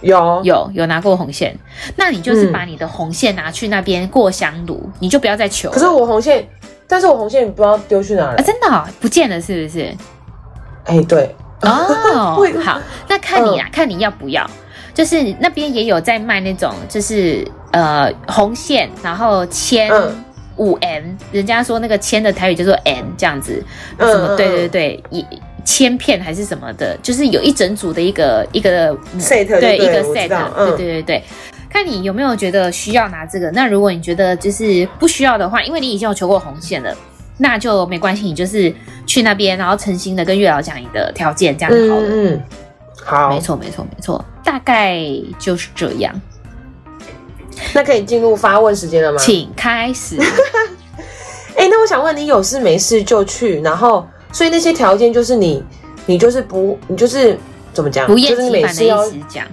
[0.00, 1.58] 有有有拿过红线，
[1.96, 5.70] 那你就是把你的红线拿去那边过香炉，嗯、你就不要再求。
[5.70, 6.46] 可是我红线，
[6.86, 8.34] 但是我红线不知道丢去哪了。
[8.34, 9.86] 啊，真的、哦、不见了是不是？
[10.84, 14.48] 哎、欸，对哦， 好，那看你啊，嗯、看你要不要，
[14.94, 19.90] 就是那边也有在卖那种，就是呃红线，然后签
[20.58, 23.64] 五 M，、嗯、人家说那个签的台语叫做 M 这样子，
[23.98, 24.28] 什么？
[24.28, 25.26] 嗯、对对对，一。
[25.70, 31.24] 千片还是什么的，就是有一整组的一个一个 set，对，对一个 set，嗯、对对对对，
[31.68, 33.50] 看你有没有觉得需要拿这个。
[33.50, 36.96] 那如果你觉得就是不需要的话，因为你已经有求过红线了，
[37.36, 38.74] 那就没关系，你就是
[39.06, 42.06] 去那边，然后诚心的跟月老讲你的条件，这样就好了。
[42.08, 42.42] 嗯，嗯，
[43.04, 44.98] 好，没错没错没错，大概
[45.38, 46.18] 就是这样。
[47.74, 49.18] 那可以进入发问时间了吗？
[49.18, 50.16] 请开始。
[51.56, 54.06] 哎、欸，那我想问你，有事没事就去，然后。
[54.32, 55.62] 所以那些条件就是你，
[56.06, 57.38] 你就是不，你就是
[57.72, 58.06] 怎么讲？
[58.06, 59.44] 不厌其烦的一直讲，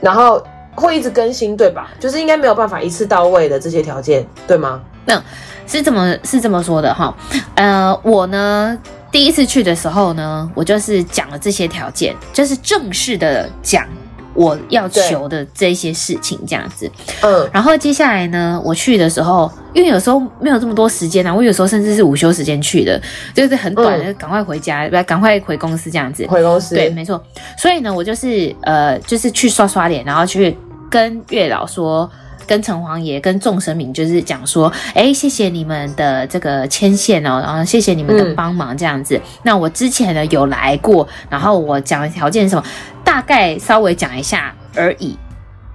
[0.00, 0.42] 然后
[0.74, 1.90] 会一直更新，对吧？
[1.98, 4.80] 就是应该没有办法一次到位的这些条件，对吗？
[5.06, 5.22] 嗯，
[5.66, 7.14] 是这么是这么说的哈。
[7.54, 8.78] 呃，我呢
[9.10, 13.86] 第一次去的时候呢，我就是讲了这些条件，就是正式的讲。
[14.34, 16.90] 我要求的这些事情，这样子，
[17.22, 23.00] 嗯，然后接下来呢，我去的时候，因为有时候没有这么多时间啊，我有时候甚至是午休时间去的，
[23.34, 27.22] 就是很短的，赶快回家，不要赶快回公司这样子，回公司，对，没错。
[27.58, 30.56] 所以呢，我就是呃，就是去刷刷脸，然后去
[30.90, 32.10] 跟月老说。
[32.50, 39.16] 跟城隍爷、跟众神明就是讲说，哎，谢谢你们的这个牵线哦，然后谢谢你们的帮忙这样子。
[39.16, 42.64] 嗯、那我之前呢有来过，然后我讲的条件是什么，
[43.04, 45.16] 大概稍微讲一下而已，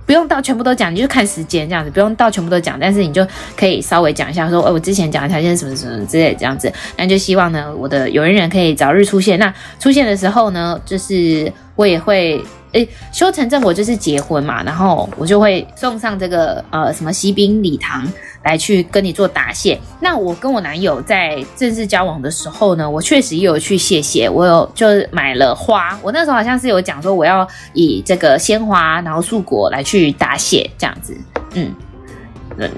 [0.05, 6.69] 不用到全部都讲，你就看时间这样子，不用到全部都讲，但是你就可以稍微讲一下说，说、哎、我之前讲的条件是什么什么之类的这样子。
[6.97, 9.39] 那就希望呢，我的有缘人可以早日出现。
[9.39, 12.43] 那出现的时候呢，就是我也会。
[12.71, 18.05] 诶，修成正果就是结婚嘛，然后我就会送上这个呃什么喜饼礼堂
[18.43, 19.79] 来去跟你做答谢。
[20.01, 31.15] 那我跟我男友在正式交往的时候呢，我确实也有去谢谢，我有就是买了花，我那时候好像是有讲说我要以这个鲜花然后素果来去答谢这样子，
[31.53, 31.73] 嗯。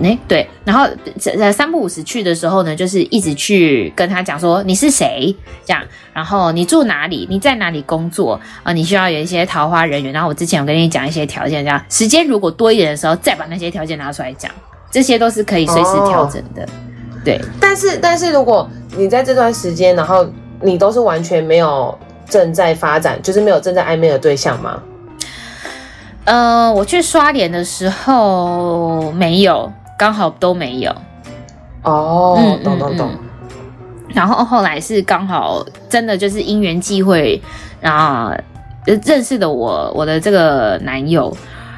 [0.03, 0.87] 哎，对，然后
[1.19, 5.35] 在三不五时去的时候呢，就是一直去跟他讲说你是谁，
[5.65, 8.73] 这样，然后你住哪里，你在哪里工作啊、呃？
[8.73, 14.51] 你需要有一些桃花人缘，然后我之前有跟你讲一些条件，这样时间如果多一点的时候，再把那些条件拿出来讲，
[14.89, 16.63] 这些都是可以随时调整的。
[16.63, 16.67] 哦、
[17.23, 20.27] 对，但是但是如果你在这段时间，然后
[20.61, 24.81] 你都是完全没有正在发展，就是没有正在暧昧的对象吗？
[26.27, 30.93] 呃，我去刷脸的时候没有，刚好都没有。
[31.83, 33.09] 哦，懂懂懂。
[34.09, 37.41] 然后后来是刚好真的就是因缘际会，
[37.79, 38.35] 然后
[38.85, 41.35] 认识的我我的这个男友。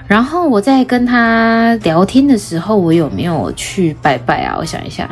[0.07, 4.55] 然后我在跟他聊天的时候，我有没有去拜拜啊？
[4.57, 5.07] 我想一下，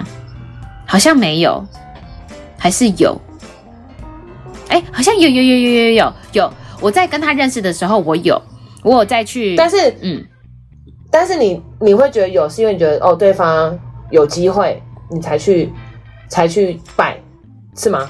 [0.87, 1.63] 好像没有，
[2.57, 3.15] 还是有。
[4.69, 6.53] 哎，好像有有有有有有有。
[6.81, 8.41] 我在跟他认识的时候，我有。
[8.87, 10.23] 我有再去，但是嗯，
[11.11, 13.77] 但是你你会觉得有，是因为你觉得哦，对方
[14.09, 14.81] 有机会，
[15.11, 15.71] 你才去
[16.29, 17.19] 才去拜，
[17.75, 18.09] 是吗？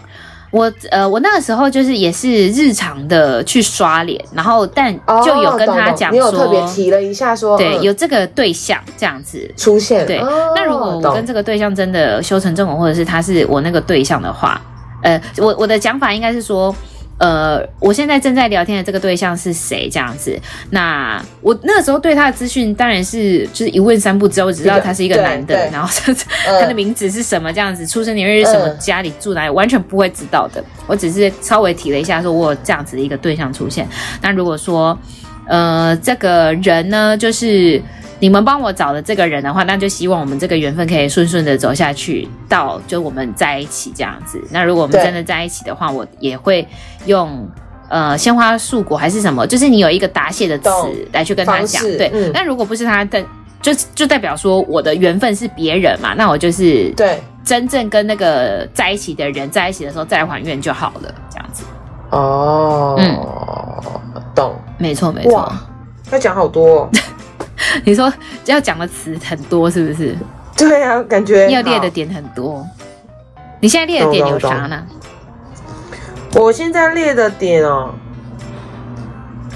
[0.52, 10.06] 我呃，我那个时候就是也是日常的去刷脸，然后但就有跟他讲说，哦、你有特别提了一下说，对，嗯、有这个对象这样子出现。
[10.06, 14.62] 对，哦、那如果我跟这个对象真的修成正果，或者是他是我那个对象的话，
[15.04, 16.74] 呃，我我的讲法应该是说。
[17.18, 19.90] 呃，我现在正在聊天的这个对象是谁？
[19.90, 20.40] 这样子，
[20.70, 25.90] 那我那个时候对他的资讯当然是就是一问三不知，我只知道他是一个男的，然后
[26.60, 30.64] 他的名字是什么，这样子，出生年月日什么，家里住哪里，完全不会知道的。
[30.86, 33.88] 我只是稍微提了一下，说我有这样子的一个对象出现。
[34.22, 34.98] 那如果说，
[35.48, 37.82] 呃，这个人呢，就是。
[38.20, 44.44] 你们帮我找的这个人的话，那就希望我们这个缘分可以顺顺的走下去，到就我们在一起这样子。
[44.50, 46.68] 那如果我们真的在一起的话，我也会
[47.06, 47.48] 用
[47.90, 50.72] 呃鲜花素果还是什么，就是你有一个答谢的词
[51.14, 51.84] 来去跟他讲。
[51.84, 53.24] 对，那、嗯、如果不是他的，
[53.62, 61.64] 就就代表说我的缘分是别人嘛，那我就是对真正跟那个在一起的人在一起的时候再还愿就好了，这样子。
[62.10, 65.52] 哦，嗯，懂，没错没错，
[66.12, 66.90] 要讲好多、哦。
[67.84, 68.12] 你说
[68.46, 70.16] 要讲的词很多是不是？
[70.58, 72.66] 对啊，感觉要列的点很多。
[73.60, 74.84] 你现在列的点有啥呢？
[76.36, 77.92] 我现在列的点哦，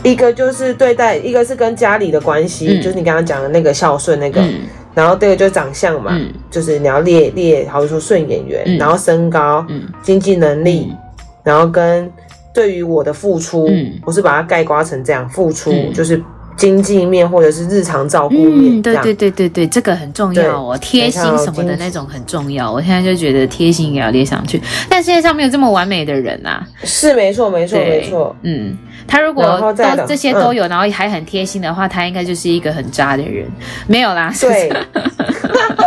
[0.03, 4.61] 一个就是对待，一个是跟家里的关系，嗯、就是你刚刚讲的那个孝顺那个，嗯、
[4.95, 10.97] 然后第二个就是长相嘛，嗯、就是你要列列，好比说顺眼缘，嗯、然后身高，嗯、经济能力，嗯、
[11.43, 12.11] 然后跟
[12.53, 16.21] 对于我的付出，嗯、我是把它概括成这样，付出、嗯、就是。
[16.57, 22.71] 经济面或者是日常照顾面，嗯，对对对对对，这个很重要哦，贴心什么的那种很重要。
[22.71, 26.63] 我现在就觉得贴心也要列上去，但世界上没有这么完美的人啊。
[26.83, 28.77] 是没错没错没错，嗯，
[29.07, 33.47] 他如果都这些都有，然后还很贴心的话，他应该就是一个很渣的人。
[33.87, 34.71] 没有啦，对。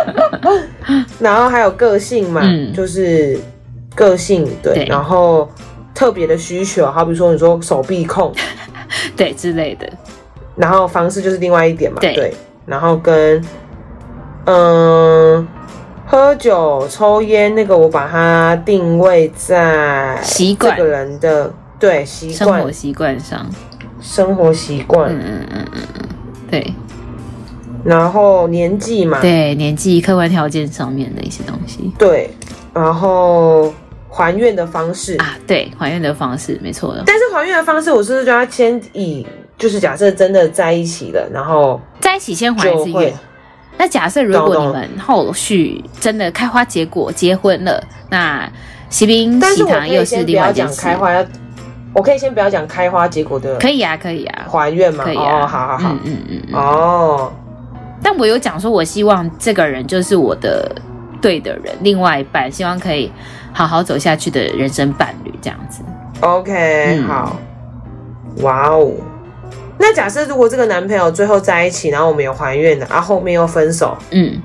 [1.21, 2.43] 然后还有个性嘛，
[2.75, 3.39] 就是
[3.95, 5.49] 个性对，然后
[5.95, 8.33] 特别的需求，好比说你说手臂控，
[9.17, 9.89] 对之类的。
[10.57, 12.35] 然后方式就是另外一点嘛，对，对。
[12.67, 13.43] 然后跟
[14.47, 15.47] 嗯，
[16.07, 20.77] 喝酒、抽烟那个，我把它定位在习惯。
[20.77, 23.47] 这个人的对习惯、生活习惯上，
[24.01, 26.09] 生活习惯，嗯嗯嗯嗯嗯，
[26.51, 26.75] 对。
[27.85, 32.31] 然后年纪嘛，对年纪、客观条件上面的一些东西，对。
[32.73, 33.73] 然后
[34.17, 37.03] 还愿的方式啊，对，还愿的方式没错的。
[37.05, 39.27] 但是还愿的方式，我是不是就要先以？
[39.59, 43.13] 就是假设真的在一起了，然后在一起先还一次愿。
[43.77, 48.49] 那假设如果你们后续真的开花结果结婚了，那
[48.89, 50.81] 喜宾喜糖又是另外一件事。
[50.81, 51.25] 开花，
[51.93, 53.57] 我可以先不要讲开花结果的。
[53.59, 55.03] 可以啊，可以啊，还愿吗？
[55.03, 57.33] 可以啊，好好好，嗯嗯嗯，哦。
[58.03, 60.71] 但我有讲说，我希望这个人就是我的
[61.25, 63.11] 对的人，另外一半，希望可以
[63.51, 65.83] 好好走下去的人生伴侣，这样子。
[66.21, 67.41] OK，好，
[68.43, 68.93] 哇哦。
[69.79, 74.39] 那假设如果这个男朋友最后在一起，然后我们有还愿的，啊后面又分手，嗯，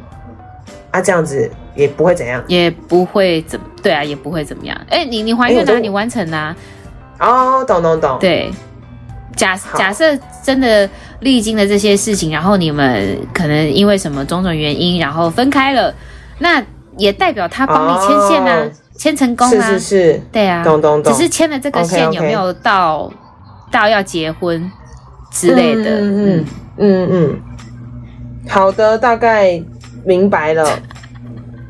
[0.91, 4.79] 啊这样子也不会怎样，也不会怎么，对啊，也不会怎么样。
[4.89, 6.55] 哎、欸，你你还愿啊，你完成啊，
[7.19, 8.17] 哦，懂懂懂。
[8.21, 8.49] 对，
[9.35, 15.93] 假假设真的历经了这些事情，然后你们可能因为什么种种原因，然后分开了，
[16.39, 16.63] 那
[16.97, 21.13] 也代表他帮你牵线啊，牵、哦、成功啊，是是是，对啊，懂懂懂。
[21.13, 24.71] 只是牵了这个线有没有到 okay, okay 到要结婚？
[25.31, 26.45] 之类的，嗯嗯
[26.77, 27.41] 嗯嗯，
[28.49, 29.61] 好的，大概
[30.03, 30.65] 明白了。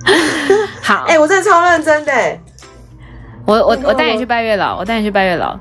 [0.82, 2.14] 好，哎、欸，我真的超认真的。
[3.46, 5.60] 我我我带你去拜月老，我带你去拜月老。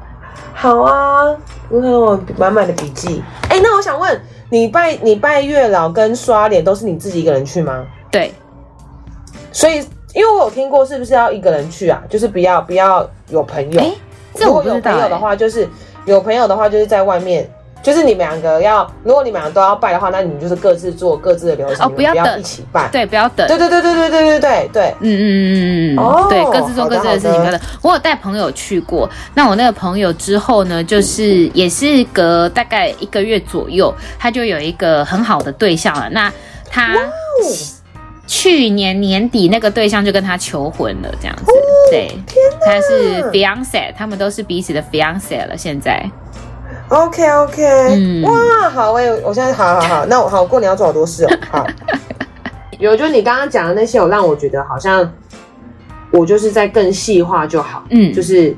[0.55, 1.25] 好啊，
[1.69, 3.21] 你看我满满的笔记。
[3.49, 7.85] 哎、欸，那我想问你拜你拜月老跟刷脸都是你自己一个人去吗？
[8.13, 8.33] 对。
[9.53, 9.77] 所以，
[10.15, 12.03] 因为我有听过，是不是要一个人去啊？
[12.09, 13.83] 就是不要不要有朋友。
[14.35, 15.69] 如果有朋友的话，就是
[16.05, 17.49] 有朋友的话，就是在外面。
[17.81, 27.61] 就是你们两个要，如果你们两个都要拜的话，那你们就是各自做各自的流程，哦，不要等，不要一起拜，对，不要等，对对对对对对对对对，嗯嗯嗯嗯嗯，哦，对，各自做各自的事情，不要等。
[27.81, 36.11] 我有带朋友去过，那我那个朋友之后呢，就是也是隔大概一个月左右，他就有一个很好的对象了。
[36.11, 36.31] 那
[36.69, 36.97] 他
[38.29, 41.45] 去年年底那个对象就跟他求婚了，这样子，
[41.91, 42.11] 对，
[42.61, 46.09] 他是 fiance，他们都是彼此的 fiance 了，现在。
[46.89, 47.63] OK OK，
[47.97, 51.39] 嗯，哇，好，我我现在好好好，那我好过年要做好多事哦。
[51.51, 51.67] 好，
[52.79, 55.11] 有就你刚刚讲的那些，有让我觉得好像
[56.11, 58.55] 我就是在更细化就好，嗯，就是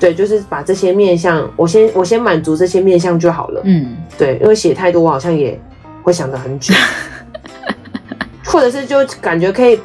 [0.00, 5.60] 对，就是把这些面相，我先我先满足这些面相就好了，嗯，对，因为写太多，我好像也
[6.02, 6.74] 会想的很久，
[8.52, 9.78] 或者是就感觉可以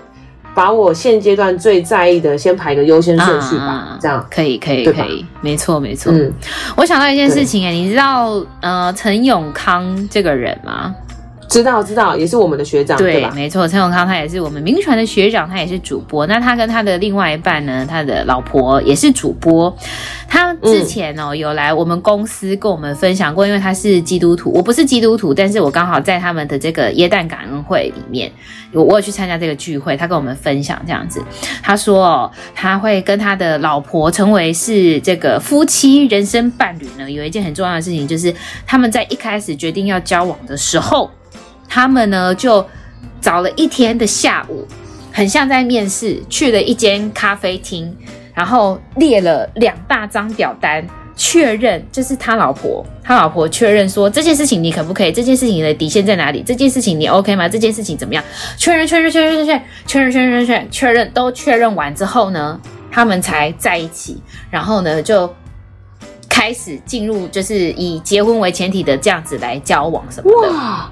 [0.54, 6.12] 把我现阶段最在意的先排个优先顺序吧，啊、这样可以可以可以，没错没错。
[6.12, 6.34] 嗯，
[6.76, 10.94] 我想到一件事情哎，你知道呃陈永康这个人吗？
[11.48, 13.28] 知道知道，也是我们的学长，对？
[13.32, 16.28] 没错，陈永康他也是我们名传的学长，他也是主播。
[16.28, 19.76] 那他跟他的另外一半呢，他的老婆也是主播。
[20.28, 28.30] 他之前哦、有来我们公司跟我们分享过，因为他是基督徒，我不是基督徒，但是我刚好在他们的这个耶诞感恩会里面，
[28.74, 31.24] 我我有去参加这个聚会，他跟我们分享这样子。
[31.64, 38.34] 他说哦、喔，他会跟他的老婆成为是这个夫妻人生伴侣呢，有一件很重要的事情，就是
[38.66, 41.10] 他们在一开始决定要交往的时候。
[41.68, 42.66] 他们呢就
[43.20, 44.66] 找了一天的下午，
[45.12, 47.96] 很像在面试，去了一间咖啡厅，
[48.34, 55.12] 然后列了两大张表单，确认就是他老婆，他老婆确认说，这件事情你可不可以？
[55.12, 56.44] 这件事情你的底线在哪里？
[56.46, 57.50] 这件事情你 OK 吗？
[57.50, 58.24] 这件事情怎么样？
[58.58, 62.60] 确认确认确认确认确认确认确认确认都确认完之后呢，
[62.92, 65.34] 他们才在一起，然后呢就
[66.30, 70.52] 开始进入就是以结婚为前提的这样子来交往什么的。
[70.52, 70.90] 哇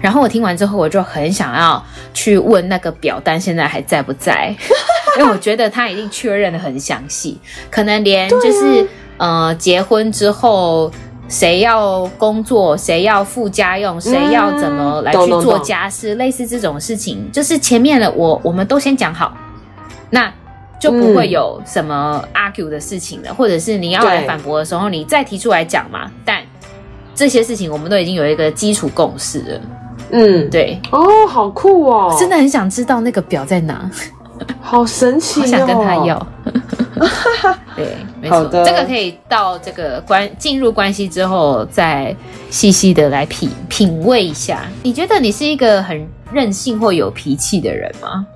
[0.00, 4.54] 然后我听完之后，我就很想要去问那个表单现在还在不在，
[5.18, 7.38] 因为我觉得他已经确认的很详细，
[7.70, 8.82] 可能连就是、
[9.16, 10.90] 啊、呃结婚之后
[11.28, 19.36] 谁要工作，谁要付家用，谁要怎么来去做家事，嗯、类似这种事情，就是前面的我我们都先讲好，
[20.10, 20.32] 那
[20.78, 26.42] 就不会有什么 argue 的事情了，嗯、或者是你要来反驳的时候，你再提出来讲嘛，但。
[27.16, 29.60] 这些事情我们都已经有一个基础共识了。
[30.10, 30.80] 嗯，对。
[30.92, 32.14] 哦，好酷哦！
[32.16, 33.90] 真的很想知道那个表在哪，
[34.60, 35.42] 好神奇哦！
[35.42, 36.26] 好想跟他要。
[37.74, 38.44] 对，没错。
[38.44, 42.14] 这个可以到这个关进入关系之后，再
[42.50, 44.66] 细细的来品品味一下。
[44.82, 48.26] 你觉得你是一个很任性或有脾气的人吗？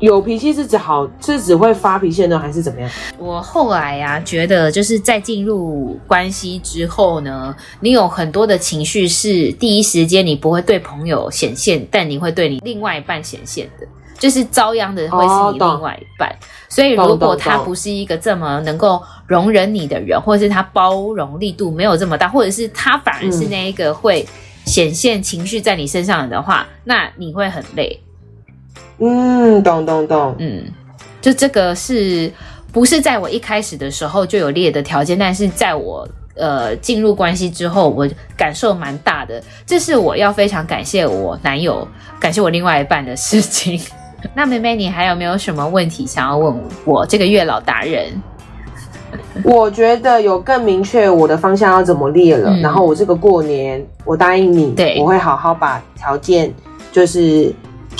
[0.00, 2.90] 有脾气是指好，是只会发脾气呢，还是怎么样？
[3.18, 13.86] 我后来呀、啊，觉得就是在进入关系之后呢，你有很多的情绪是第一时间你不会对朋友显现，但你会对你另外一半显现的，
[14.18, 16.30] 就是遭殃的会是你另外一半。
[16.30, 16.32] 哦、
[16.70, 24.26] 所以如果他不是一个这么能够容忍你的人，或者是他包容力度没有这么大，或者是他反而是那一个会
[24.64, 28.00] 显现情绪在你身上的话，嗯、那你会很累。
[29.02, 30.62] 嗯，懂懂懂，嗯，
[31.22, 32.30] 就这个是
[32.70, 35.18] 不是在我一开始的时候就有列的条件？
[35.18, 39.42] 但是在我呃进入关系之后，我感受蛮大的。
[39.64, 41.88] 这是我要非常感谢我男友，
[42.20, 43.80] 感谢我另外一半的事情。
[44.36, 48.12] 那妹妹，你还有没有什么问题想要问我这个月老达人？
[49.42, 52.50] 我觉得有更明确我的方向要怎么列了。
[52.50, 56.52] 嗯、然后我这个过年，我答应你，对，我会好好把条件
[56.92, 57.50] 就是。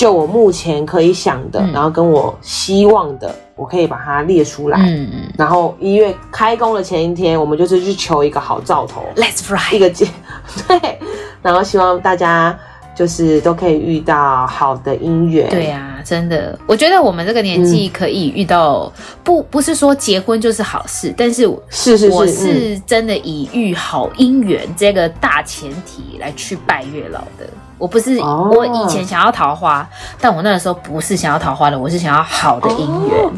[0.00, 4.78] 就我目前可以想的，嗯、然后跟我希望的，我可以把它列出来。
[4.78, 5.32] 嗯嗯。
[5.36, 9.04] 然后一月开工的前一天，我们就是去求一个好兆头。
[9.14, 9.76] Let's fly。
[9.76, 10.06] 一个节，
[10.66, 10.98] 对。
[11.42, 12.58] 然后希望大家
[12.94, 15.50] 就是都可以遇到好的姻缘。
[15.50, 27.46] 对呀、啊，真的，我觉得我们这个年纪可以遇到，嗯、不不是说结婚就是好事，但是是是是，我是真的以遇好姻缘这个大前提来去拜月老的。
[27.80, 28.54] 我不是，oh.
[28.54, 29.88] 我以前想要桃花，
[30.20, 33.18] 但我那个时候不是想要桃花的，我是想要好的姻缘。
[33.22, 33.32] Oh.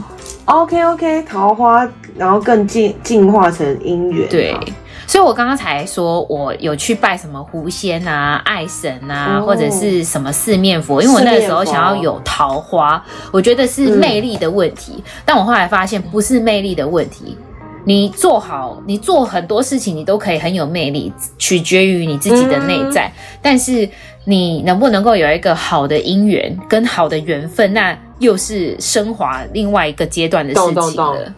[0.44, 4.28] OK OK，桃花，然后更进进化成姻缘。
[4.28, 4.52] 对，
[5.06, 9.46] 所以我刚刚才说我有去拜什么狐仙啊、爱神啊，oh.
[9.46, 14.94] 或者是什么四面佛，因为我那个时候想要有桃花，我觉得是魅力的问题。
[14.96, 17.38] 嗯、但我后来发现不是魅力的问题，
[17.84, 23.88] 你做好，你做很多事情，你都可以很有魅力，取决于你自己的内在，嗯、但是。
[24.24, 31.34] 你能不能够有一个好的姻缘跟好的缘分，那又是升华另外一个阶段的事情了。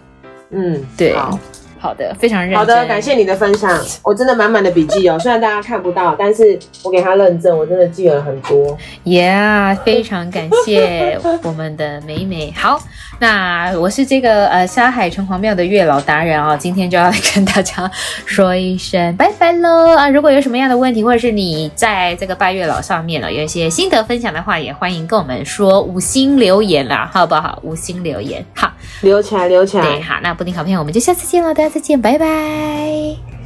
[0.51, 1.15] 嗯，对。
[1.15, 1.39] 好。
[1.77, 2.59] 好的，非常认真。
[2.59, 5.19] 好的，感谢你的分享，我真的满满的笔记哦。
[5.19, 8.75] 虽然大家看不到，但是我给他认证，我真的记了很多。
[9.05, 12.55] Yeah，非常感谢我们的美美。
[12.57, 12.81] 好，
[13.19, 17.91] 那我是这个呃沙海城隍庙的月老达人哦，今天就要来跟大家
[18.25, 20.09] 说一声拜拜喽啊！
[20.09, 27.59] 如果有什么样的问题，或者是你在这个拜月老上面了有一些心得分享的话，也欢迎跟我们说五星留言啦，好不好？
[27.63, 29.85] 五星留言，好，留起来，留起来。
[29.85, 31.75] 对，好，那布丁好朋友，我们就下次见了，大家。
[31.75, 32.27] 再见，拜拜，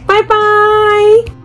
[0.07, 1.38] 拜拜。